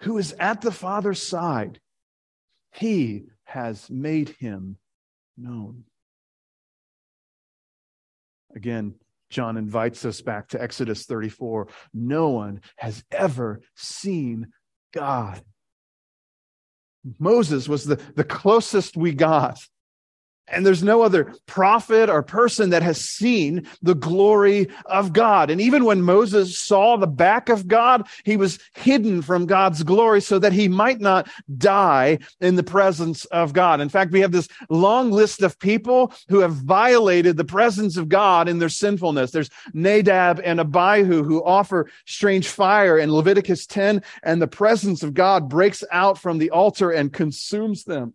who 0.00 0.18
is 0.18 0.34
at 0.38 0.60
the 0.60 0.72
Father's 0.72 1.22
side, 1.22 1.80
he 2.72 3.24
has 3.44 3.88
made 3.90 4.30
him 4.40 4.76
known. 5.36 5.84
Again, 8.54 8.94
John 9.30 9.56
invites 9.56 10.04
us 10.04 10.20
back 10.20 10.48
to 10.48 10.62
Exodus 10.62 11.06
34. 11.06 11.68
No 11.92 12.28
one 12.28 12.60
has 12.76 13.02
ever 13.10 13.62
seen 13.74 14.52
God. 14.92 15.42
Moses 17.18 17.68
was 17.68 17.84
the, 17.84 17.96
the 18.14 18.24
closest 18.24 18.96
we 18.96 19.12
got 19.12 19.58
and 20.48 20.64
there's 20.66 20.82
no 20.82 21.02
other 21.02 21.34
prophet 21.46 22.10
or 22.10 22.22
person 22.22 22.70
that 22.70 22.82
has 22.82 23.00
seen 23.00 23.66
the 23.82 23.94
glory 23.94 24.68
of 24.86 25.12
God. 25.12 25.50
And 25.50 25.60
even 25.60 25.84
when 25.84 26.02
Moses 26.02 26.58
saw 26.58 26.96
the 26.96 27.06
back 27.06 27.48
of 27.48 27.66
God, 27.66 28.06
he 28.24 28.36
was 28.36 28.58
hidden 28.74 29.22
from 29.22 29.46
God's 29.46 29.82
glory 29.82 30.20
so 30.20 30.38
that 30.38 30.52
he 30.52 30.68
might 30.68 31.00
not 31.00 31.28
die 31.56 32.18
in 32.40 32.56
the 32.56 32.62
presence 32.62 33.24
of 33.26 33.52
God. 33.52 33.80
In 33.80 33.88
fact, 33.88 34.12
we 34.12 34.20
have 34.20 34.32
this 34.32 34.48
long 34.68 35.10
list 35.10 35.42
of 35.42 35.58
people 35.58 36.12
who 36.28 36.40
have 36.40 36.52
violated 36.52 37.36
the 37.36 37.44
presence 37.44 37.96
of 37.96 38.08
God 38.08 38.48
in 38.48 38.58
their 38.58 38.68
sinfulness. 38.68 39.30
There's 39.30 39.50
Nadab 39.72 40.40
and 40.44 40.60
Abihu 40.60 41.24
who 41.24 41.42
offer 41.42 41.88
strange 42.04 42.48
fire 42.48 42.98
in 42.98 43.12
Leviticus 43.12 43.66
10, 43.66 44.02
and 44.22 44.42
the 44.42 44.46
presence 44.46 45.02
of 45.02 45.14
God 45.14 45.48
breaks 45.48 45.82
out 45.90 46.18
from 46.18 46.38
the 46.38 46.50
altar 46.50 46.90
and 46.90 47.12
consumes 47.12 47.84
them. 47.84 48.12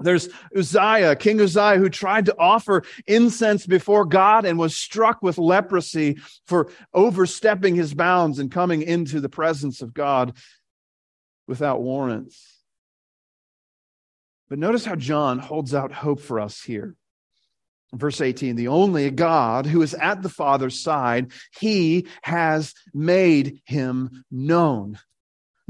There's 0.00 0.28
Uzziah, 0.56 1.16
King 1.16 1.40
Uzziah, 1.40 1.78
who 1.78 1.88
tried 1.88 2.26
to 2.26 2.38
offer 2.38 2.84
incense 3.06 3.66
before 3.66 4.04
God 4.04 4.44
and 4.44 4.58
was 4.58 4.76
struck 4.76 5.22
with 5.22 5.38
leprosy 5.38 6.18
for 6.46 6.70
overstepping 6.94 7.74
his 7.74 7.94
bounds 7.94 8.38
and 8.38 8.50
coming 8.50 8.82
into 8.82 9.20
the 9.20 9.28
presence 9.28 9.82
of 9.82 9.92
God 9.94 10.36
without 11.48 11.82
warrants. 11.82 12.58
But 14.48 14.58
notice 14.58 14.84
how 14.84 14.94
John 14.94 15.40
holds 15.40 15.74
out 15.74 15.92
hope 15.92 16.20
for 16.20 16.38
us 16.40 16.62
here. 16.62 16.94
Verse 17.92 18.20
18, 18.20 18.54
the 18.54 18.68
only 18.68 19.10
God 19.10 19.66
who 19.66 19.80
is 19.82 19.94
at 19.94 20.22
the 20.22 20.28
Father's 20.28 20.78
side, 20.78 21.32
he 21.58 22.06
has 22.22 22.74
made 22.92 23.62
him 23.64 24.24
known. 24.30 24.98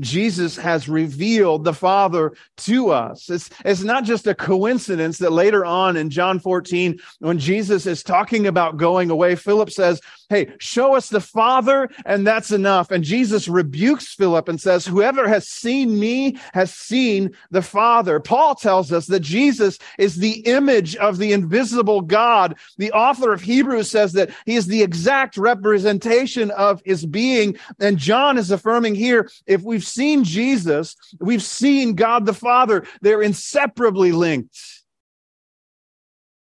Jesus 0.00 0.56
has 0.56 0.88
revealed 0.88 1.64
the 1.64 1.74
Father 1.74 2.32
to 2.58 2.90
us. 2.90 3.28
It's, 3.30 3.50
it's 3.64 3.82
not 3.82 4.04
just 4.04 4.26
a 4.26 4.34
coincidence 4.34 5.18
that 5.18 5.32
later 5.32 5.64
on 5.64 5.96
in 5.96 6.10
John 6.10 6.38
14, 6.38 6.98
when 7.20 7.38
Jesus 7.38 7.86
is 7.86 8.02
talking 8.02 8.46
about 8.46 8.76
going 8.76 9.10
away, 9.10 9.34
Philip 9.34 9.70
says, 9.70 10.00
hey, 10.28 10.52
show 10.58 10.94
us 10.94 11.08
the 11.08 11.20
Father, 11.20 11.88
and 12.04 12.26
that's 12.26 12.50
enough. 12.50 12.90
And 12.90 13.02
Jesus 13.02 13.48
rebukes 13.48 14.14
Philip 14.14 14.48
and 14.48 14.60
says, 14.60 14.86
whoever 14.86 15.28
has 15.28 15.48
seen 15.48 15.98
me 15.98 16.38
has 16.52 16.72
seen 16.72 17.30
the 17.50 17.62
Father. 17.62 18.20
Paul 18.20 18.54
tells 18.54 18.92
us 18.92 19.06
that 19.06 19.20
Jesus 19.20 19.78
is 19.98 20.16
the 20.16 20.40
image 20.40 20.96
of 20.96 21.18
the 21.18 21.32
invisible 21.32 22.00
God. 22.00 22.56
The 22.76 22.92
author 22.92 23.32
of 23.32 23.40
Hebrews 23.40 23.90
says 23.90 24.12
that 24.12 24.30
he 24.44 24.56
is 24.56 24.66
the 24.66 24.82
exact 24.82 25.36
representation 25.36 26.50
of 26.52 26.82
his 26.84 27.06
being. 27.06 27.56
And 27.80 27.98
John 27.98 28.38
is 28.38 28.50
affirming 28.50 28.94
here, 28.94 29.30
if 29.46 29.62
we've 29.62 29.84
seen 29.84 30.24
Jesus, 30.24 30.96
we've 31.20 31.42
seen 31.42 31.94
God 31.94 32.26
the 32.26 32.34
Father. 32.34 32.84
They're 33.00 33.22
inseparably 33.22 34.12
linked. 34.12 34.77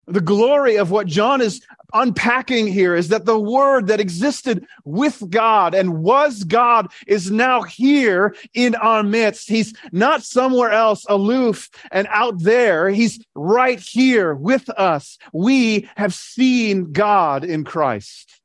The 0.06 0.20
glory 0.20 0.76
of 0.76 0.90
what 0.90 1.06
John 1.06 1.40
is 1.40 1.62
unpacking 1.94 2.66
here 2.66 2.94
is 2.94 3.08
that 3.08 3.24
the 3.24 3.38
word 3.38 3.86
that 3.86 4.00
existed 4.00 4.66
with 4.84 5.30
God 5.30 5.74
and 5.74 6.02
was 6.02 6.44
God 6.44 6.88
is 7.06 7.30
now 7.30 7.62
here 7.62 8.34
in 8.52 8.74
our 8.74 9.02
midst. 9.02 9.48
He's 9.48 9.72
not 9.92 10.22
somewhere 10.22 10.72
else 10.72 11.06
aloof 11.08 11.70
and 11.90 12.06
out 12.10 12.42
there. 12.42 12.90
He's 12.90 13.24
right 13.34 13.80
here 13.80 14.34
with 14.34 14.68
us. 14.70 15.18
We 15.32 15.88
have 15.96 16.12
seen 16.12 16.92
God 16.92 17.44
in 17.44 17.64
Christ. 17.64 18.40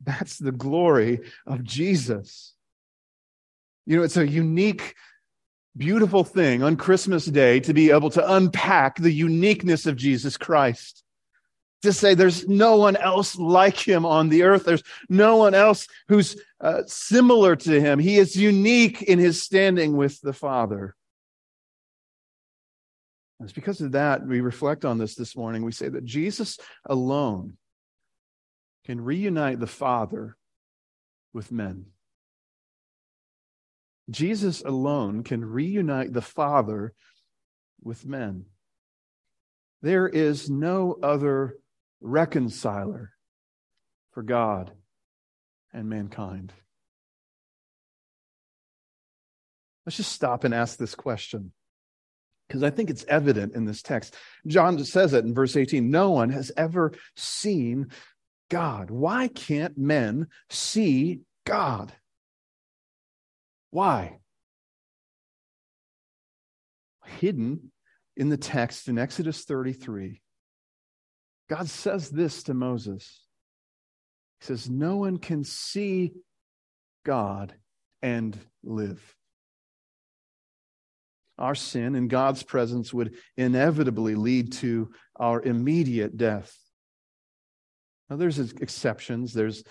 That's 0.00 0.38
the 0.38 0.52
glory 0.52 1.20
of 1.46 1.62
Jesus. 1.62 2.54
You 3.86 3.98
know, 3.98 4.02
it's 4.02 4.16
a 4.16 4.26
unique 4.26 4.94
beautiful 5.76 6.24
thing 6.24 6.62
on 6.62 6.76
Christmas 6.76 7.26
Day 7.26 7.60
to 7.60 7.74
be 7.74 7.90
able 7.90 8.10
to 8.10 8.34
unpack 8.34 8.96
the 8.96 9.12
uniqueness 9.12 9.86
of 9.86 9.96
Jesus 9.96 10.36
Christ. 10.36 11.02
To 11.82 11.92
say 11.92 12.14
there's 12.14 12.48
no 12.48 12.76
one 12.76 12.96
else 12.96 13.36
like 13.36 13.76
him 13.76 14.06
on 14.06 14.28
the 14.28 14.42
earth. 14.44 14.64
There's 14.64 14.82
no 15.08 15.36
one 15.36 15.54
else 15.54 15.86
who's 16.08 16.40
uh, 16.60 16.82
similar 16.86 17.54
to 17.54 17.80
him. 17.80 17.98
He 17.98 18.16
is 18.16 18.34
unique 18.34 19.02
in 19.02 19.18
his 19.18 19.42
standing 19.42 19.96
with 19.96 20.20
the 20.20 20.32
Father. 20.32 20.96
It's 23.40 23.52
because 23.52 23.80
of 23.82 23.92
that 23.92 24.26
we 24.26 24.40
reflect 24.40 24.84
on 24.84 24.98
this 24.98 25.14
this 25.14 25.36
morning. 25.36 25.64
We 25.64 25.72
say 25.72 25.88
that 25.88 26.04
Jesus 26.04 26.58
alone 26.86 27.58
can 28.86 29.00
reunite 29.00 29.60
the 29.60 29.66
Father 29.66 30.36
with 31.34 31.52
men. 31.52 31.86
Jesus 34.10 34.62
alone 34.62 35.22
can 35.22 35.44
reunite 35.44 36.12
the 36.12 36.22
Father 36.22 36.92
with 37.82 38.06
men. 38.06 38.46
There 39.82 40.08
is 40.08 40.48
no 40.48 40.96
other 41.02 41.56
reconciler 42.00 43.12
for 44.12 44.22
God 44.22 44.72
and 45.72 45.88
mankind. 45.88 46.52
Let's 49.84 49.96
just 49.96 50.12
stop 50.12 50.44
and 50.44 50.54
ask 50.54 50.78
this 50.78 50.94
question 50.94 51.52
because 52.48 52.62
I 52.62 52.70
think 52.70 52.90
it's 52.90 53.04
evident 53.08 53.54
in 53.54 53.64
this 53.64 53.82
text. 53.82 54.16
John 54.46 54.82
says 54.84 55.12
it 55.12 55.24
in 55.24 55.34
verse 55.34 55.56
18 55.56 55.90
No 55.90 56.10
one 56.10 56.30
has 56.30 56.50
ever 56.56 56.92
seen 57.16 57.88
God. 58.50 58.90
Why 58.90 59.28
can't 59.28 59.76
men 59.76 60.28
see 60.50 61.20
God? 61.44 61.92
Why? 63.70 64.18
Hidden 67.04 67.70
in 68.16 68.28
the 68.28 68.36
text 68.36 68.88
in 68.88 68.98
Exodus 68.98 69.44
33, 69.44 70.20
God 71.48 71.68
says 71.68 72.10
this 72.10 72.42
to 72.44 72.54
Moses. 72.54 73.22
He 74.40 74.46
says, 74.46 74.68
No 74.68 74.96
one 74.96 75.18
can 75.18 75.44
see 75.44 76.12
God 77.04 77.54
and 78.02 78.36
live. 78.64 79.14
Our 81.38 81.54
sin 81.54 81.94
in 81.94 82.08
God's 82.08 82.42
presence 82.42 82.94
would 82.94 83.16
inevitably 83.36 84.14
lead 84.14 84.52
to 84.54 84.90
our 85.16 85.42
immediate 85.42 86.16
death. 86.16 86.56
Now, 88.08 88.16
there's 88.16 88.38
exceptions. 88.38 89.32
There's 89.32 89.62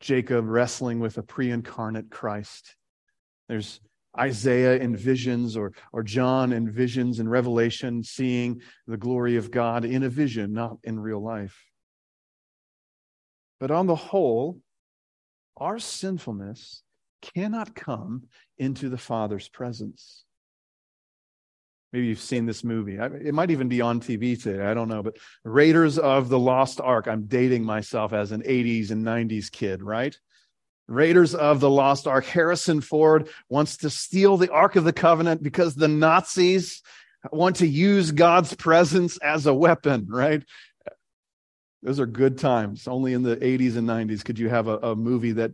Jacob 0.00 0.46
wrestling 0.46 1.00
with 1.00 1.18
a 1.18 1.22
pre 1.22 1.50
incarnate 1.50 2.10
Christ. 2.10 2.74
There's 3.48 3.80
Isaiah 4.18 4.76
in 4.76 4.96
visions 4.96 5.56
or, 5.56 5.72
or 5.92 6.02
John 6.02 6.52
in 6.52 6.70
visions 6.70 7.18
and 7.18 7.30
Revelation, 7.30 8.02
seeing 8.02 8.62
the 8.86 8.96
glory 8.96 9.36
of 9.36 9.50
God 9.50 9.84
in 9.84 10.02
a 10.04 10.08
vision, 10.08 10.52
not 10.52 10.78
in 10.84 11.00
real 11.00 11.22
life. 11.22 11.60
But 13.60 13.70
on 13.70 13.86
the 13.86 13.96
whole, 13.96 14.60
our 15.56 15.78
sinfulness 15.78 16.82
cannot 17.22 17.74
come 17.74 18.24
into 18.58 18.88
the 18.88 18.98
Father's 18.98 19.48
presence. 19.48 20.24
Maybe 21.92 22.06
you've 22.06 22.20
seen 22.20 22.44
this 22.44 22.64
movie. 22.64 22.96
It 22.96 23.34
might 23.34 23.52
even 23.52 23.68
be 23.68 23.80
on 23.80 24.00
TV 24.00 24.40
today. 24.40 24.64
I 24.64 24.74
don't 24.74 24.88
know. 24.88 25.02
But 25.02 25.16
Raiders 25.44 25.96
of 25.96 26.28
the 26.28 26.38
Lost 26.38 26.80
Ark. 26.80 27.06
I'm 27.06 27.26
dating 27.26 27.64
myself 27.64 28.12
as 28.12 28.32
an 28.32 28.42
80s 28.42 28.90
and 28.90 29.04
90s 29.04 29.50
kid, 29.50 29.80
right? 29.80 30.18
Raiders 30.86 31.34
of 31.34 31.60
the 31.60 31.70
Lost 31.70 32.06
Ark. 32.06 32.24
Harrison 32.26 32.80
Ford 32.80 33.28
wants 33.48 33.78
to 33.78 33.90
steal 33.90 34.36
the 34.36 34.52
Ark 34.52 34.76
of 34.76 34.84
the 34.84 34.92
Covenant 34.92 35.42
because 35.42 35.74
the 35.74 35.88
Nazis 35.88 36.82
want 37.32 37.56
to 37.56 37.66
use 37.66 38.12
God's 38.12 38.54
presence 38.54 39.16
as 39.18 39.46
a 39.46 39.54
weapon, 39.54 40.06
right? 40.08 40.42
Those 41.82 42.00
are 42.00 42.06
good 42.06 42.38
times. 42.38 42.88
Only 42.88 43.12
in 43.12 43.22
the 43.22 43.36
80s 43.36 43.76
and 43.76 43.88
90s 43.88 44.24
could 44.24 44.38
you 44.38 44.48
have 44.48 44.68
a, 44.68 44.78
a 44.78 44.96
movie 44.96 45.32
that 45.32 45.52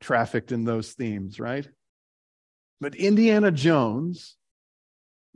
trafficked 0.00 0.52
in 0.52 0.64
those 0.64 0.92
themes, 0.92 1.40
right? 1.40 1.68
But 2.80 2.94
Indiana 2.94 3.50
Jones 3.50 4.36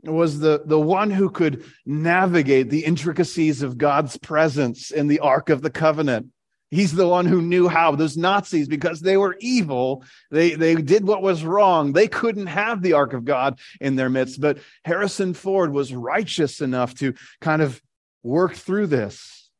was 0.03 0.39
the, 0.39 0.61
the 0.65 0.79
one 0.79 1.09
who 1.09 1.29
could 1.29 1.63
navigate 1.85 2.69
the 2.69 2.85
intricacies 2.85 3.61
of 3.61 3.77
God's 3.77 4.17
presence 4.17 4.91
in 4.91 5.07
the 5.07 5.19
Ark 5.19 5.49
of 5.49 5.61
the 5.61 5.69
Covenant. 5.69 6.27
He's 6.73 6.93
the 6.93 7.07
one 7.07 7.25
who 7.25 7.41
knew 7.41 7.67
how. 7.67 7.95
Those 7.95 8.17
Nazis, 8.17 8.67
because 8.67 8.99
they 8.99 9.15
were 9.15 9.37
evil, 9.39 10.03
they, 10.31 10.55
they 10.55 10.75
did 10.75 11.05
what 11.05 11.21
was 11.21 11.43
wrong. 11.43 11.93
They 11.93 12.07
couldn't 12.07 12.47
have 12.47 12.81
the 12.81 12.93
ark 12.93 13.13
of 13.13 13.25
God 13.25 13.59
in 13.79 13.95
their 13.95 14.09
midst. 14.09 14.41
But 14.41 14.57
Harrison 14.83 15.33
Ford 15.33 15.71
was 15.71 15.93
righteous 15.93 16.61
enough 16.61 16.95
to 16.95 17.13
kind 17.41 17.61
of 17.61 17.81
work 18.23 18.55
through 18.55 18.87
this. 18.87 19.51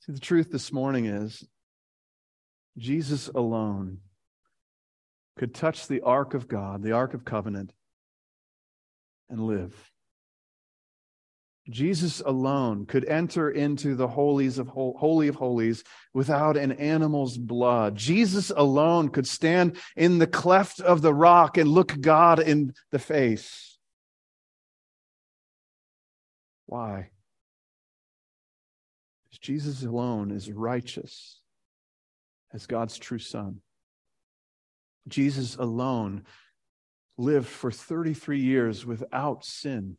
See, 0.00 0.12
the 0.12 0.20
truth 0.20 0.50
this 0.50 0.72
morning 0.72 1.06
is 1.06 1.46
Jesus 2.76 3.28
alone 3.28 3.98
could 5.36 5.54
touch 5.54 5.86
the 5.86 6.00
ark 6.00 6.34
of 6.34 6.48
God, 6.48 6.82
the 6.82 6.92
ark 6.92 7.14
of 7.14 7.24
covenant, 7.24 7.72
and 9.30 9.40
live. 9.40 9.93
Jesus 11.70 12.20
alone 12.20 12.84
could 12.84 13.06
enter 13.06 13.50
into 13.50 13.94
the 13.94 14.08
holies 14.08 14.58
of 14.58 14.68
holy 14.68 15.28
of 15.28 15.34
holies 15.36 15.82
without 16.12 16.58
an 16.58 16.72
animal's 16.72 17.38
blood. 17.38 17.96
Jesus 17.96 18.50
alone 18.54 19.08
could 19.08 19.26
stand 19.26 19.78
in 19.96 20.18
the 20.18 20.26
cleft 20.26 20.80
of 20.80 21.00
the 21.00 21.14
rock 21.14 21.56
and 21.56 21.70
look 21.70 21.98
God 21.98 22.38
in 22.38 22.74
the 22.90 22.98
face. 22.98 23.78
Why? 26.66 27.10
Because 29.24 29.38
Jesus 29.38 29.82
alone 29.82 30.32
is 30.32 30.52
righteous 30.52 31.40
as 32.52 32.66
God's 32.66 32.98
true 32.98 33.18
son. 33.18 33.60
Jesus 35.08 35.56
alone 35.56 36.24
lived 37.16 37.46
for 37.46 37.70
33 37.70 38.40
years 38.40 38.84
without 38.84 39.46
sin 39.46 39.96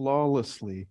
flawlessly, 0.00 0.88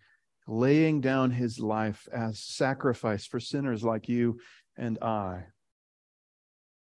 laying 0.47 1.01
down 1.01 1.31
his 1.31 1.59
life 1.59 2.07
as 2.13 2.37
sacrifice 2.37 3.25
for 3.25 3.39
sinners 3.39 3.83
like 3.83 4.07
you 4.07 4.39
and 4.77 4.99
I. 5.01 5.45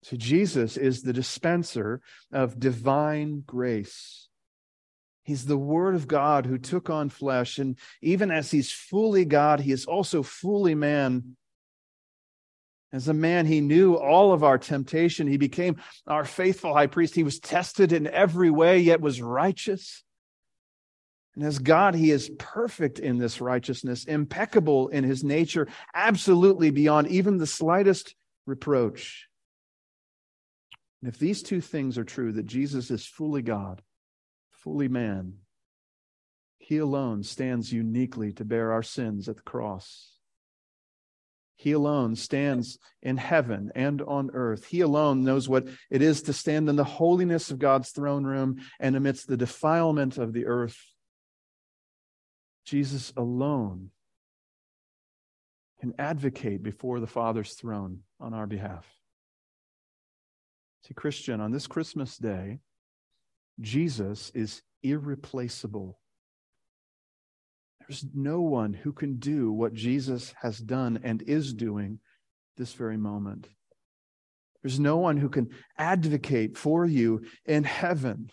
So 0.04 0.16
Jesus 0.16 0.76
is 0.76 1.02
the 1.02 1.12
dispenser 1.12 2.00
of 2.30 2.60
divine 2.60 3.42
grace. 3.44 4.28
He's 5.24 5.44
the 5.44 5.58
Word 5.58 5.96
of 5.96 6.06
God 6.06 6.46
who 6.46 6.56
took 6.56 6.88
on 6.88 7.08
flesh. 7.08 7.58
And 7.58 7.76
even 8.00 8.30
as 8.30 8.48
he's 8.48 8.70
fully 8.70 9.24
God, 9.24 9.58
he 9.58 9.72
is 9.72 9.84
also 9.84 10.22
fully 10.22 10.76
man. 10.76 11.36
As 12.92 13.08
a 13.08 13.14
man, 13.14 13.44
he 13.44 13.60
knew 13.60 13.96
all 13.96 14.32
of 14.32 14.44
our 14.44 14.58
temptation. 14.58 15.26
He 15.26 15.36
became 15.36 15.78
our 16.06 16.24
faithful 16.24 16.74
high 16.74 16.86
priest. 16.86 17.16
He 17.16 17.24
was 17.24 17.40
tested 17.40 17.92
in 17.92 18.06
every 18.06 18.50
way, 18.50 18.78
yet 18.78 19.00
was 19.00 19.20
righteous. 19.20 20.04
And 21.34 21.44
as 21.44 21.58
God, 21.58 21.94
he 21.94 22.10
is 22.10 22.30
perfect 22.38 23.00
in 23.00 23.18
this 23.18 23.40
righteousness, 23.40 24.04
impeccable 24.04 24.88
in 24.88 25.02
his 25.02 25.24
nature, 25.24 25.66
absolutely 25.92 26.70
beyond 26.70 27.08
even 27.08 27.38
the 27.38 27.46
slightest 27.46 28.14
reproach. 28.46 29.26
And 31.02 31.12
if 31.12 31.18
these 31.18 31.42
two 31.42 31.60
things 31.60 31.98
are 31.98 32.04
true, 32.04 32.32
that 32.32 32.46
Jesus 32.46 32.90
is 32.90 33.04
fully 33.04 33.42
God, 33.42 33.82
fully 34.52 34.88
man, 34.88 35.34
He 36.58 36.78
alone 36.78 37.22
stands 37.24 37.72
uniquely 37.72 38.32
to 38.34 38.44
bear 38.44 38.72
our 38.72 38.82
sins 38.82 39.28
at 39.28 39.36
the 39.36 39.42
cross. 39.42 40.12
He 41.56 41.72
alone 41.72 42.16
stands 42.16 42.78
in 43.02 43.16
heaven 43.16 43.70
and 43.74 44.00
on 44.02 44.30
earth. 44.32 44.64
He 44.64 44.80
alone 44.80 45.24
knows 45.24 45.48
what 45.48 45.68
it 45.90 46.00
is 46.00 46.22
to 46.22 46.32
stand 46.32 46.68
in 46.68 46.76
the 46.76 46.84
holiness 46.84 47.50
of 47.50 47.58
God's 47.58 47.90
throne 47.90 48.24
room 48.24 48.56
and 48.80 48.96
amidst 48.96 49.28
the 49.28 49.36
defilement 49.36 50.16
of 50.16 50.32
the 50.32 50.46
earth. 50.46 50.93
Jesus 52.64 53.12
alone 53.16 53.90
can 55.80 55.94
advocate 55.98 56.62
before 56.62 57.00
the 57.00 57.06
Father's 57.06 57.54
throne 57.54 58.00
on 58.20 58.32
our 58.32 58.46
behalf. 58.46 58.86
See, 60.86 60.94
Christian, 60.94 61.40
on 61.40 61.50
this 61.50 61.66
Christmas 61.66 62.16
day, 62.16 62.60
Jesus 63.60 64.30
is 64.34 64.62
irreplaceable. 64.82 65.98
There's 67.80 68.04
no 68.14 68.40
one 68.40 68.72
who 68.72 68.92
can 68.92 69.16
do 69.16 69.52
what 69.52 69.74
Jesus 69.74 70.34
has 70.40 70.58
done 70.58 71.00
and 71.02 71.22
is 71.22 71.52
doing 71.52 72.00
this 72.56 72.72
very 72.72 72.96
moment. 72.96 73.48
There's 74.62 74.80
no 74.80 74.96
one 74.96 75.18
who 75.18 75.28
can 75.28 75.50
advocate 75.76 76.56
for 76.56 76.86
you 76.86 77.22
in 77.44 77.64
heaven. 77.64 78.30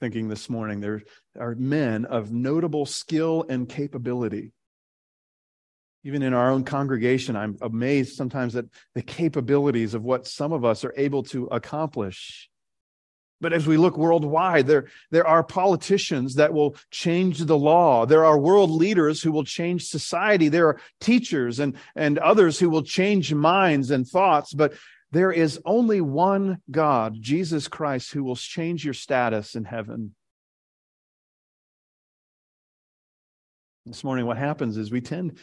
Thinking 0.00 0.28
this 0.28 0.48
morning, 0.48 0.80
there 0.80 1.02
are 1.38 1.54
men 1.54 2.06
of 2.06 2.32
notable 2.32 2.86
skill 2.86 3.44
and 3.48 3.68
capability. 3.68 4.52
Even 6.02 6.22
in 6.22 6.32
our 6.32 6.50
own 6.50 6.64
congregation, 6.64 7.36
I'm 7.36 7.58
amazed 7.60 8.16
sometimes 8.16 8.56
at 8.56 8.64
the 8.94 9.02
capabilities 9.02 9.92
of 9.92 10.02
what 10.02 10.26
some 10.26 10.52
of 10.52 10.64
us 10.64 10.84
are 10.84 10.94
able 10.96 11.22
to 11.24 11.44
accomplish. 11.46 12.48
But 13.42 13.52
as 13.52 13.66
we 13.66 13.76
look 13.76 13.98
worldwide, 13.98 14.66
there, 14.66 14.86
there 15.10 15.26
are 15.26 15.42
politicians 15.42 16.34
that 16.34 16.52
will 16.52 16.76
change 16.90 17.38
the 17.38 17.58
law. 17.58 18.06
There 18.06 18.24
are 18.24 18.38
world 18.38 18.70
leaders 18.70 19.22
who 19.22 19.32
will 19.32 19.44
change 19.44 19.84
society. 19.84 20.48
There 20.48 20.68
are 20.68 20.80
teachers 21.00 21.58
and, 21.58 21.76
and 21.94 22.18
others 22.18 22.58
who 22.58 22.70
will 22.70 22.82
change 22.82 23.32
minds 23.32 23.90
and 23.90 24.06
thoughts. 24.06 24.52
But 24.52 24.74
there 25.12 25.32
is 25.32 25.60
only 25.64 26.00
one 26.00 26.58
God, 26.70 27.16
Jesus 27.20 27.66
Christ, 27.66 28.12
who 28.12 28.22
will 28.22 28.36
change 28.36 28.84
your 28.84 28.94
status 28.94 29.56
in 29.56 29.64
heaven. 29.64 30.14
This 33.86 34.04
morning, 34.04 34.26
what 34.26 34.36
happens 34.36 34.76
is 34.76 34.92
we 34.92 35.00
tend 35.00 35.38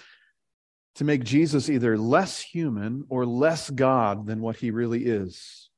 to 0.96 1.04
make 1.04 1.24
Jesus 1.24 1.70
either 1.70 1.98
less 1.98 2.40
human 2.40 3.06
or 3.10 3.26
less 3.26 3.70
God 3.70 4.26
than 4.26 4.42
what 4.42 4.56
he 4.56 4.72
really 4.72 5.06
is. 5.06 5.70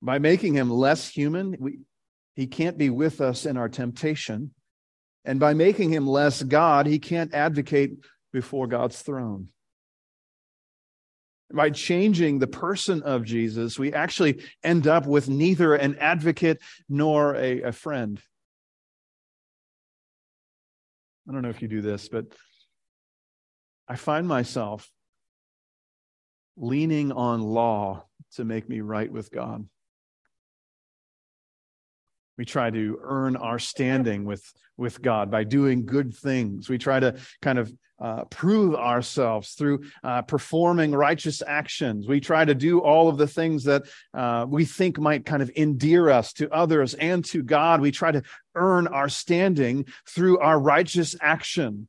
By 0.00 0.18
making 0.18 0.54
him 0.54 0.70
less 0.70 1.08
human, 1.08 1.56
we, 1.58 1.80
he 2.36 2.46
can't 2.46 2.78
be 2.78 2.90
with 2.90 3.20
us 3.20 3.44
in 3.44 3.56
our 3.56 3.68
temptation. 3.68 4.52
And 5.24 5.40
by 5.40 5.54
making 5.54 5.90
him 5.90 6.06
less 6.06 6.42
God, 6.42 6.86
he 6.86 6.98
can't 6.98 7.34
advocate 7.34 7.92
before 8.32 8.66
God's 8.66 9.00
throne. 9.00 9.48
By 11.52 11.70
changing 11.70 12.38
the 12.38 12.46
person 12.46 13.02
of 13.02 13.24
Jesus, 13.24 13.78
we 13.78 13.92
actually 13.92 14.42
end 14.62 14.86
up 14.86 15.06
with 15.06 15.28
neither 15.28 15.74
an 15.74 15.96
advocate 15.98 16.60
nor 16.88 17.36
a, 17.36 17.62
a 17.62 17.72
friend. 17.72 18.20
I 21.28 21.32
don't 21.32 21.42
know 21.42 21.50
if 21.50 21.62
you 21.62 21.68
do 21.68 21.80
this, 21.80 22.08
but 22.08 22.26
I 23.88 23.96
find 23.96 24.26
myself 24.26 24.90
leaning 26.56 27.12
on 27.12 27.42
law 27.42 28.06
to 28.36 28.44
make 28.44 28.68
me 28.68 28.80
right 28.80 29.10
with 29.10 29.30
God. 29.30 29.66
We 32.36 32.44
try 32.44 32.70
to 32.70 32.98
earn 33.02 33.36
our 33.36 33.58
standing 33.58 34.24
with, 34.24 34.44
with 34.76 35.00
God 35.00 35.30
by 35.30 35.44
doing 35.44 35.86
good 35.86 36.14
things. 36.14 36.68
We 36.68 36.78
try 36.78 36.98
to 36.98 37.16
kind 37.42 37.58
of 37.58 37.72
uh, 38.00 38.24
prove 38.24 38.74
ourselves 38.74 39.52
through 39.52 39.84
uh, 40.02 40.22
performing 40.22 40.92
righteous 40.92 41.42
actions. 41.46 42.08
We 42.08 42.20
try 42.20 42.44
to 42.44 42.54
do 42.54 42.80
all 42.80 43.08
of 43.08 43.18
the 43.18 43.26
things 43.26 43.64
that 43.64 43.84
uh, 44.12 44.46
we 44.48 44.64
think 44.64 44.98
might 44.98 45.24
kind 45.24 45.42
of 45.42 45.50
endear 45.56 46.10
us 46.10 46.32
to 46.34 46.50
others 46.52 46.94
and 46.94 47.24
to 47.26 47.42
God. 47.42 47.80
We 47.80 47.92
try 47.92 48.12
to 48.12 48.22
earn 48.54 48.86
our 48.86 49.08
standing 49.08 49.86
through 50.06 50.38
our 50.38 50.58
righteous 50.58 51.16
action. 51.20 51.88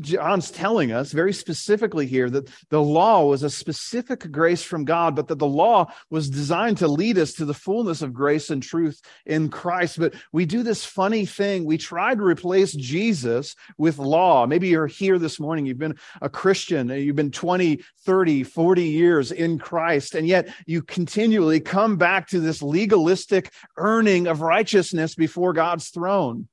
John's 0.00 0.50
telling 0.50 0.92
us 0.92 1.12
very 1.12 1.32
specifically 1.32 2.06
here 2.06 2.28
that 2.30 2.48
the 2.68 2.82
law 2.82 3.24
was 3.24 3.42
a 3.42 3.50
specific 3.50 4.30
grace 4.30 4.62
from 4.62 4.84
God, 4.84 5.16
but 5.16 5.28
that 5.28 5.38
the 5.38 5.46
law 5.46 5.86
was 6.10 6.30
designed 6.30 6.78
to 6.78 6.88
lead 6.88 7.18
us 7.18 7.32
to 7.34 7.44
the 7.44 7.54
fullness 7.54 8.02
of 8.02 8.12
grace 8.12 8.50
and 8.50 8.62
truth 8.62 9.00
in 9.26 9.48
Christ. 9.48 9.98
But 9.98 10.14
we 10.32 10.44
do 10.44 10.62
this 10.62 10.84
funny 10.84 11.26
thing. 11.26 11.64
We 11.64 11.78
try 11.78 12.14
to 12.14 12.22
replace 12.22 12.72
Jesus 12.72 13.54
with 13.78 13.98
law. 13.98 14.46
Maybe 14.46 14.68
you're 14.68 14.86
here 14.86 15.18
this 15.18 15.40
morning. 15.40 15.66
You've 15.66 15.78
been 15.78 15.98
a 16.20 16.28
Christian. 16.28 16.88
You've 16.88 17.16
been 17.16 17.30
20, 17.30 17.80
30, 18.04 18.42
40 18.44 18.82
years 18.84 19.32
in 19.32 19.58
Christ. 19.58 20.14
And 20.14 20.26
yet 20.26 20.48
you 20.66 20.82
continually 20.82 21.60
come 21.60 21.96
back 21.96 22.28
to 22.28 22.40
this 22.40 22.62
legalistic 22.62 23.52
earning 23.76 24.26
of 24.26 24.42
righteousness 24.42 25.14
before 25.14 25.52
God's 25.52 25.88
throne. 25.88 26.48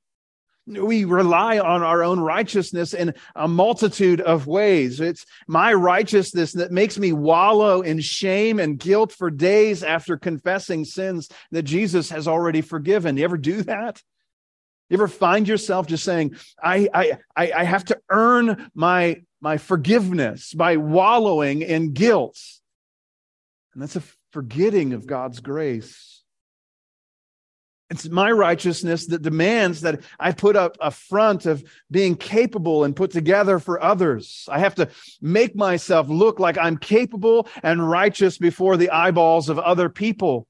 We 0.70 1.04
rely 1.04 1.58
on 1.58 1.82
our 1.82 2.04
own 2.04 2.20
righteousness 2.20 2.94
in 2.94 3.14
a 3.34 3.48
multitude 3.48 4.20
of 4.20 4.46
ways. 4.46 5.00
It's 5.00 5.26
my 5.48 5.72
righteousness 5.72 6.52
that 6.52 6.70
makes 6.70 6.98
me 6.98 7.12
wallow 7.12 7.80
in 7.80 8.00
shame 8.00 8.60
and 8.60 8.78
guilt 8.78 9.12
for 9.12 9.30
days 9.30 9.82
after 9.82 10.16
confessing 10.16 10.84
sins 10.84 11.28
that 11.50 11.62
Jesus 11.62 12.10
has 12.10 12.28
already 12.28 12.60
forgiven. 12.60 13.16
You 13.16 13.24
ever 13.24 13.38
do 13.38 13.62
that? 13.64 14.00
You 14.88 14.94
ever 14.94 15.08
find 15.08 15.46
yourself 15.48 15.86
just 15.86 16.04
saying, 16.04 16.36
I, 16.62 16.88
I, 17.36 17.52
I 17.52 17.64
have 17.64 17.84
to 17.86 18.00
earn 18.08 18.70
my, 18.74 19.22
my 19.40 19.56
forgiveness 19.56 20.52
by 20.52 20.76
wallowing 20.76 21.62
in 21.62 21.92
guilt? 21.92 22.38
And 23.72 23.82
that's 23.82 23.96
a 23.96 24.02
forgetting 24.32 24.92
of 24.92 25.06
God's 25.06 25.40
grace. 25.40 26.19
It's 27.90 28.08
my 28.08 28.30
righteousness 28.30 29.06
that 29.06 29.22
demands 29.22 29.80
that 29.80 30.02
I 30.20 30.30
put 30.30 30.54
up 30.54 30.76
a 30.80 30.92
front 30.92 31.44
of 31.44 31.64
being 31.90 32.14
capable 32.14 32.84
and 32.84 32.94
put 32.94 33.10
together 33.10 33.58
for 33.58 33.82
others. 33.82 34.48
I 34.48 34.60
have 34.60 34.76
to 34.76 34.88
make 35.20 35.56
myself 35.56 36.08
look 36.08 36.38
like 36.38 36.56
I'm 36.56 36.78
capable 36.78 37.48
and 37.64 37.90
righteous 37.90 38.38
before 38.38 38.76
the 38.76 38.90
eyeballs 38.90 39.48
of 39.48 39.58
other 39.58 39.88
people. 39.88 40.46